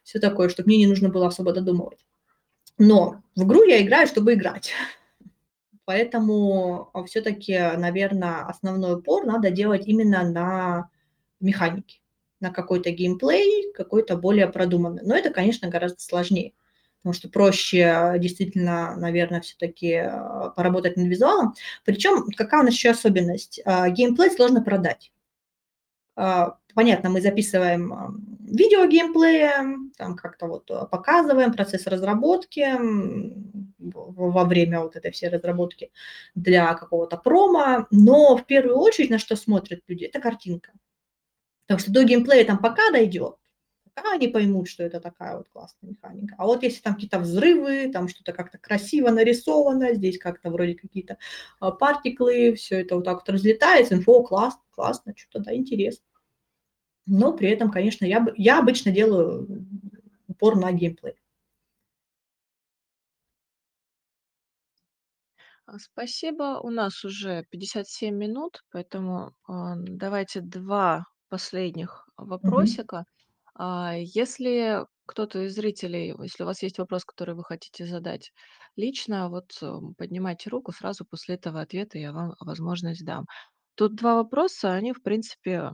[0.02, 1.98] все такое, чтобы мне не нужно было особо додумывать.
[2.78, 4.72] Но в игру я играю, чтобы играть.
[5.84, 10.90] Поэтому а, все-таки, наверное, основной упор надо делать именно на
[11.40, 11.99] механике
[12.40, 15.02] на какой-то геймплей, какой-то более продуманный.
[15.04, 16.52] Но это, конечно, гораздо сложнее,
[16.98, 20.10] потому что проще действительно, наверное, все-таки э,
[20.56, 21.54] поработать над визуалом.
[21.84, 23.60] Причем какая у нас еще особенность?
[23.64, 25.12] Э, геймплей сложно продать.
[26.16, 32.66] Э, понятно, мы записываем видео геймплея, там как-то вот показываем процесс разработки
[33.78, 35.90] во время вот этой всей разработки
[36.34, 40.72] для какого-то промо, но в первую очередь на что смотрят люди, это картинка.
[41.70, 43.36] Потому что до геймплея там пока дойдет,
[43.94, 46.34] пока они поймут, что это такая вот классная механика.
[46.36, 51.16] А вот если там какие-то взрывы, там что-то как-то красиво нарисовано, здесь как-то вроде какие-то
[51.60, 56.04] а, партиклы, все это вот так вот разлетается, инфо, класс, классно, что-то, да, интересно.
[57.06, 59.46] Но при этом, конечно, я, я обычно делаю
[60.26, 61.14] упор на геймплей.
[65.66, 66.58] А, спасибо.
[66.64, 72.06] У нас уже 57 минут, поэтому, а, давайте 2 последних
[72.42, 72.80] Мгм.
[72.82, 73.06] вопросика.
[73.54, 78.32] А, если кто-то из зрителей, если у вас есть вопрос, который вы хотите задать
[78.76, 79.52] лично, вот,
[79.98, 83.26] поднимайте руку, сразу после этого ответа я вам возможность дам.
[83.76, 85.72] Тут 2 вопроса, они, в принципе,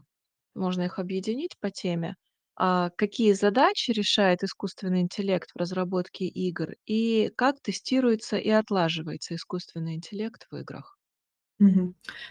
[0.55, 2.17] можно их объединить по теме.
[2.57, 9.95] А какие задачи решает искусственный интеллект в разработке игр и как тестируется и отлаживается искусственный
[9.97, 10.96] интеллект в играх?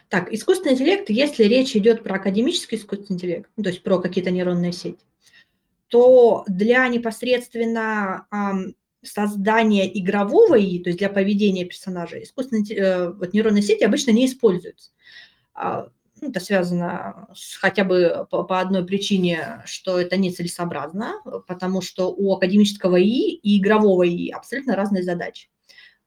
[0.09, 4.32] Так, искусственный интеллект, если речь идет про академический искусственный интеллект, ну, то есть про какие-то
[4.32, 5.03] нейронные сети,
[5.88, 13.34] то для непосредственно ам, создания игрового ИИ, то есть для поведения персонажа, искусственные э, вот
[13.34, 14.91] нейронные сети обычно не используются.
[15.53, 15.89] А,
[16.21, 22.11] ну, это связано с, хотя бы по, по одной причине, что это нецелесообразно, потому что
[22.11, 25.49] у академического ИИ и игрового ИИ абсолютно разные задачи.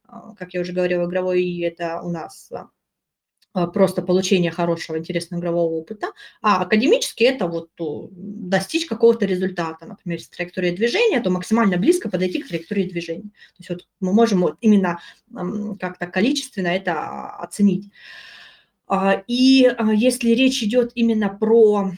[0.05, 2.51] А, как я уже говорила, игровой ИИ– это у нас
[3.67, 6.09] просто получение хорошего, интересного игрового опыта,
[6.41, 12.43] а академически это вот достичь какого-то результата, например, с траекторией движения, то максимально близко подойти
[12.43, 13.31] к траектории движения.
[13.31, 15.01] То есть вот мы можем вот именно
[15.81, 17.91] как-то количественно это оценить.
[18.87, 21.93] А, и а, если речь идет именно про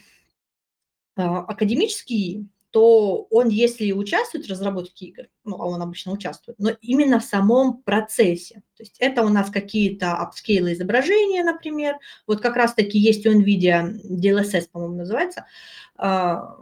[1.15, 7.19] академический то он, если участвует в разработке игр, ну, а он обычно участвует, но именно
[7.19, 8.63] в самом процессе.
[8.77, 11.97] То есть это у нас какие-то апскейлы изображения, например.
[12.27, 15.45] Вот как раз-таки есть у NVIDIA DLSS, по-моему, называется,
[15.97, 16.55] а,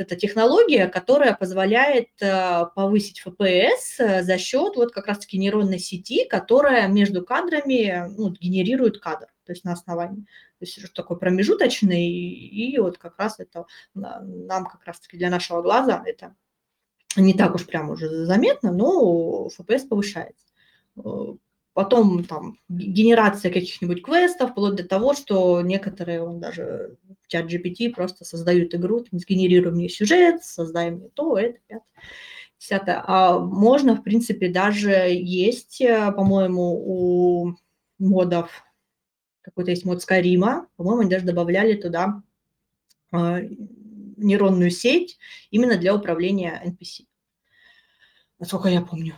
[0.00, 6.24] это технология, которая позволяет э, повысить FPS э, за счет вот как раз-таки нейронной сети,
[6.24, 10.24] которая между кадрами ну, генерирует кадр, то есть на основании.
[10.60, 16.02] То есть такой промежуточный, и вот как раз это нам как раз-таки для нашего глаза
[16.04, 16.36] это
[17.16, 20.46] не так уж прям уже заметно, но FPS повышается.
[21.02, 21.34] Э,
[21.72, 27.90] потом там генерация каких-нибудь квестов, вплоть до того, что некоторые, он даже в чат GPT
[27.94, 31.86] просто создают игру, сгенерируй мне сюжет, создай мне то, это, пятое,
[32.58, 33.02] десятое.
[33.06, 37.54] А можно, в принципе, даже есть, э, по-моему, у
[37.98, 38.62] модов,
[39.42, 42.22] какой-то есть мод Скайрима, по-моему, они даже добавляли туда
[43.12, 43.48] э,
[44.16, 45.18] нейронную сеть
[45.50, 47.06] именно для управления NPC.
[48.38, 49.14] Насколько я помню.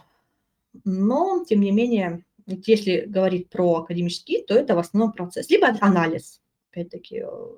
[0.85, 5.51] Но, тем не менее, если говорить про академический, то это в основном процесс.
[5.51, 7.49] Либо анализ, опять-таки, э,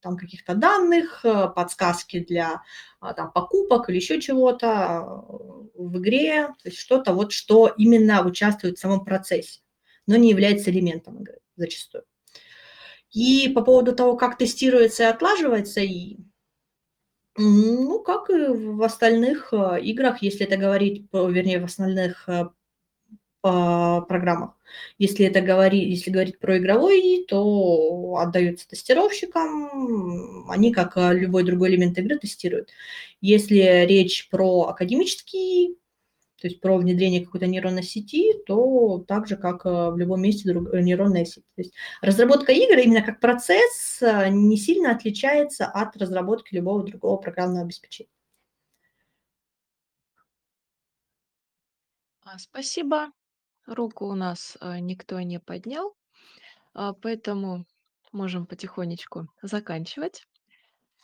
[0.00, 2.62] там каких-то данных, э, подсказки для
[3.00, 8.24] а, там, покупок или еще чего-то э, в игре, то есть что-то вот, что именно
[8.24, 9.60] участвует в самом процессе,
[10.06, 12.04] но не является элементом игры зачастую.
[13.12, 16.18] И по поводу того, как тестируется и отлаживается, и
[17.36, 22.28] ну, как и в остальных играх, если это говорить, вернее, в остальных
[23.40, 24.56] программах.
[24.98, 31.96] Если это говорить, если говорить про игровой, то отдаются тестировщикам, они, как любой другой элемент
[31.96, 32.70] игры, тестируют.
[33.20, 35.78] Если речь про академический,
[36.40, 40.72] то есть про внедрение какой-то нейронной сети, то так же, как в любом месте друг,
[40.72, 41.44] нейронная сеть.
[41.56, 47.64] То есть разработка игр именно как процесс не сильно отличается от разработки любого другого программного
[47.64, 48.10] обеспечения.
[52.30, 53.10] А, спасибо.
[53.66, 55.96] Руку у нас, э, никто не поднял,
[56.74, 57.64] а, поэтому
[58.12, 60.26] можем потихонечку заканчивать.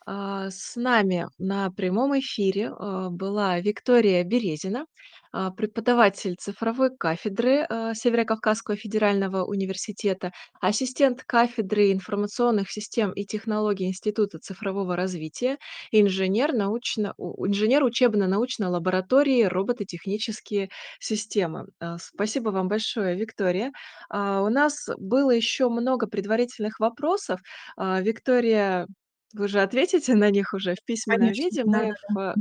[0.07, 4.84] А, с нами на прямом эфире, а, была Виктория Березина,
[5.32, 14.94] а, преподаватель цифровой кафедры, Северо-Кавказского федерального университета, ассистент кафедры информационных систем и технологий Института цифрового
[14.94, 15.57] развития,
[15.90, 20.68] инженер научно у инженер учебно-научной лаборатории робототехнические
[21.00, 21.66] системы.
[21.98, 23.72] Спасибо вам большое, Виктория.
[24.11, 24.14] У
[24.48, 27.40] нас было еще много предварительных вопросов.
[27.76, 28.86] Виктория
[29.35, 31.64] вы же ответите на них уже в письменном Конечно, виде.
[31.64, 32.14] Мы да-да-да.
[32.14, 32.37] в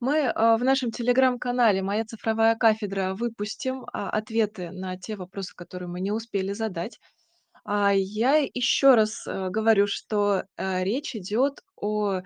[0.00, 5.88] мы, а, в нашем телеграм-канале "Моя цифровая кафедра" выпустим, а, ответы на те вопросы, которые
[5.88, 6.98] мы не успели задать.
[7.64, 12.22] А, я еще раз, э, говорю, что, э, речь идет о,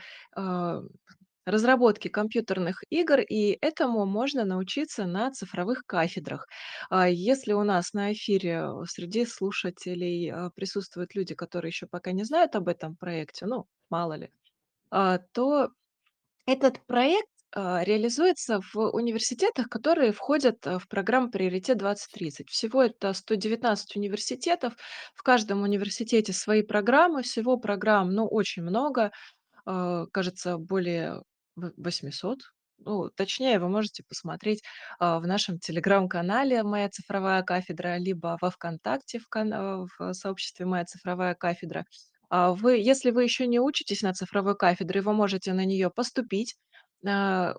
[1.46, 6.46] разработке компьютерных игр, и этому можно научиться на цифровых кафедрах.
[6.90, 12.12] А, если у нас на эфире, э, среди слушателей, а, присутствуют люди, которые еще пока
[12.12, 14.30] не знают об этом проекте, ну, мало ли,
[14.90, 15.70] а, то
[16.46, 22.50] этот проект, а, реализуется в университетах, которые входят, а, в программу "Приоритет-2030".
[22.50, 24.74] Всего это 119 университетов.
[25.14, 27.22] В каждом университете свои программы.
[27.22, 29.12] Всего программ, ну, очень много.
[29.66, 31.22] Кажется, более
[31.60, 32.40] в 800.
[32.78, 34.62] Ну, точнее, вы можете посмотреть,
[34.98, 40.66] а, в нашем телеграм-канале "Моя цифровая кафедра", либо во "ВКонтакте" в кан а, в сообществе
[40.66, 41.84] "Моя цифровая кафедра".
[42.30, 46.56] А, вы если вы еще не учитесь на цифровой кафедре, вы можете на нее поступить.
[47.06, 47.54] А,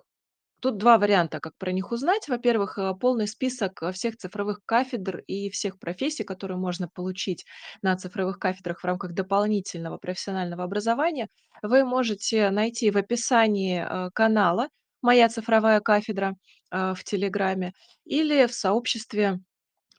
[0.62, 2.28] тут 2 варианта, как про них узнать.
[2.28, 7.44] Во-первых, э, полный список, э, всех цифровых кафедр и всех профессий, которые можно получить
[7.82, 11.28] на цифровых кафедрах в рамках дополнительного профессионального образования,
[11.62, 14.68] вы можете найти в описании, э, канала
[15.02, 16.36] "Моя цифровая кафедра",
[16.72, 17.72] в Телеграме
[18.06, 19.40] или в сообществе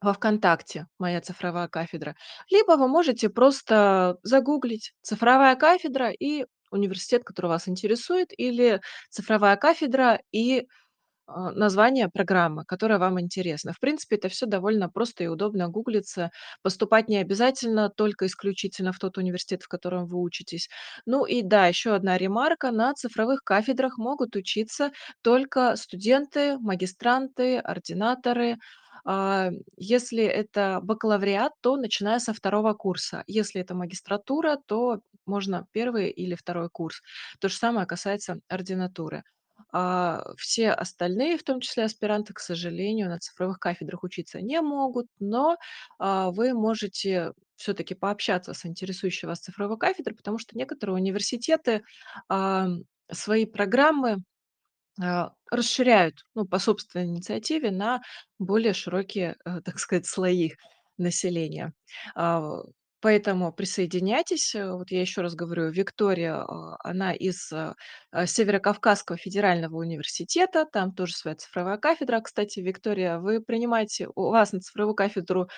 [0.01, 2.15] во "ВКонтакте" "Моя цифровая кафедра".
[2.51, 10.21] Либо вы можете просто загуглить "цифровая кафедра" и университет, который вас интересует, или "цифровая кафедра"
[10.33, 10.67] и,
[11.27, 13.73] а, название программы, которая вам интересна.
[13.73, 16.31] В принципе, это всё довольно просто и удобно гуглится.
[16.63, 20.69] Поступать не обязательно только исключительно в тот университет, в котором вы учитесь.
[21.07, 24.91] Ну и да, еще одна ремарка: на цифровых кафедрах могут учиться
[25.23, 28.57] только студенты, магистранты, ординаторы.
[29.05, 33.23] А, если это бакалавриат, то начиная со второго курса.
[33.27, 37.01] Если это магистратура, то можно первый или второй курс.
[37.39, 39.23] То же самое касается ординатуры.
[39.71, 45.07] А, все остальные, в том числе аспиранты, к сожалению, на цифровых кафедрах учиться не могут,
[45.19, 45.57] но,
[45.99, 51.83] а, вы можете все-таки пообщаться с интересующей вас цифровой кафедрой, потому что некоторые университеты,
[53.11, 54.23] свои программы,
[55.01, 58.01] а, расширяют, ну, по собственной инициативе на
[58.39, 60.51] более широкие, э, так сказать, слои
[60.97, 61.73] населения.
[62.15, 62.61] А,
[63.01, 64.55] поэтому присоединяйтесь.
[64.55, 67.75] Э, вот я еще раз говорю, Виктория, а, она из, а,
[68.25, 72.21] Северо-Кавказского федерального университета, там тоже своя цифровая кафедра.
[72.21, 75.49] Кстати, Виктория, вы принимаете у вас на цифровую кафедру,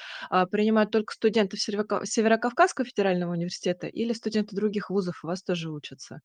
[0.51, 6.21] принимают только Северока Северо-Кавказского федерального университета или студенты других вузов у вас тоже учатся?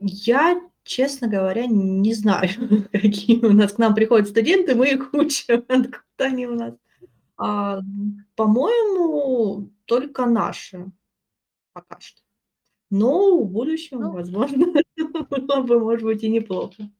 [0.00, 2.48] Я, честно говоря, не знаю,
[2.92, 6.74] какие у нас к нам приходят студенты, мы их учим, откуда они у нас.
[7.36, 7.80] А,
[8.36, 10.90] по-моему, только наши
[11.72, 12.20] пока что.
[12.90, 14.66] Но в будущем, Ну возможно,
[15.30, 16.90] было бы, может быть, и неплохо.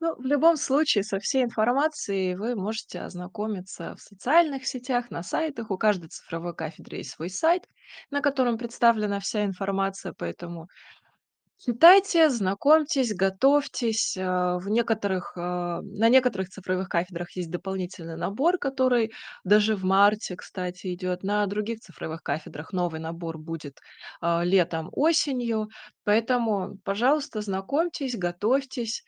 [0.00, 5.70] Ну, в любом случае, со всей информацией вы можете ознакомиться в социальных сетях, на сайтах.
[5.70, 7.68] У каждой цифровой кафедры есть свой сайт,
[8.10, 10.68] на котором представлена вся информация, поэтому
[11.64, 14.16] читайте, знакомьтесь, готовьтесь.
[14.18, 19.12] А, в некоторых, а, на некоторых цифровых кафедрах есть дополнительный набор, который
[19.44, 21.22] даже в марте, кстати, идет.
[21.22, 23.78] На других цифровых кафедрах новый набор будет,
[24.20, 25.68] а, летом, осенью.
[26.04, 29.02] Поэтому, пожалуйста, знакомьтесь, готовьтесь.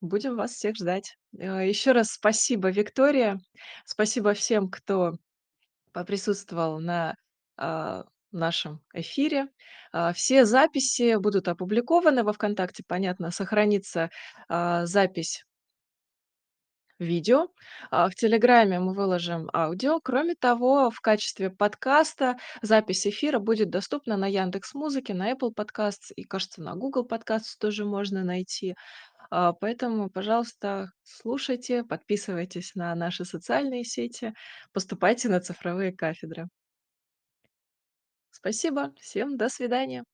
[0.00, 1.16] Будем вас всех ждать.
[1.32, 3.38] Еще раз спасибо, Виктория.
[3.84, 5.12] Спасибо всем, кто
[5.92, 7.14] поприсутствовал на,
[8.38, 9.48] нашем эфире.
[9.92, 12.82] А, все записи будут опубликованы во "ВКонтакте".
[12.86, 14.10] Понятно, сохранится,
[14.48, 15.44] а, запись
[17.00, 17.48] видео.
[17.90, 20.00] А, в "Телеграме" мы выложим аудио.
[20.00, 26.22] Кроме того, в качестве подкаста запись эфира будет доступна на "Яндекс.Музыке", на Apple Podcasts и,
[26.24, 28.74] кажется, на Google Podcasts тоже можно найти.
[29.30, 34.34] Поэтому, пожалуйста, слушайте, подписывайтесь на наши социальные сети,
[34.72, 36.48] поступайте на цифровые кафедры.
[38.44, 40.04] Спасибо, всем до свидания.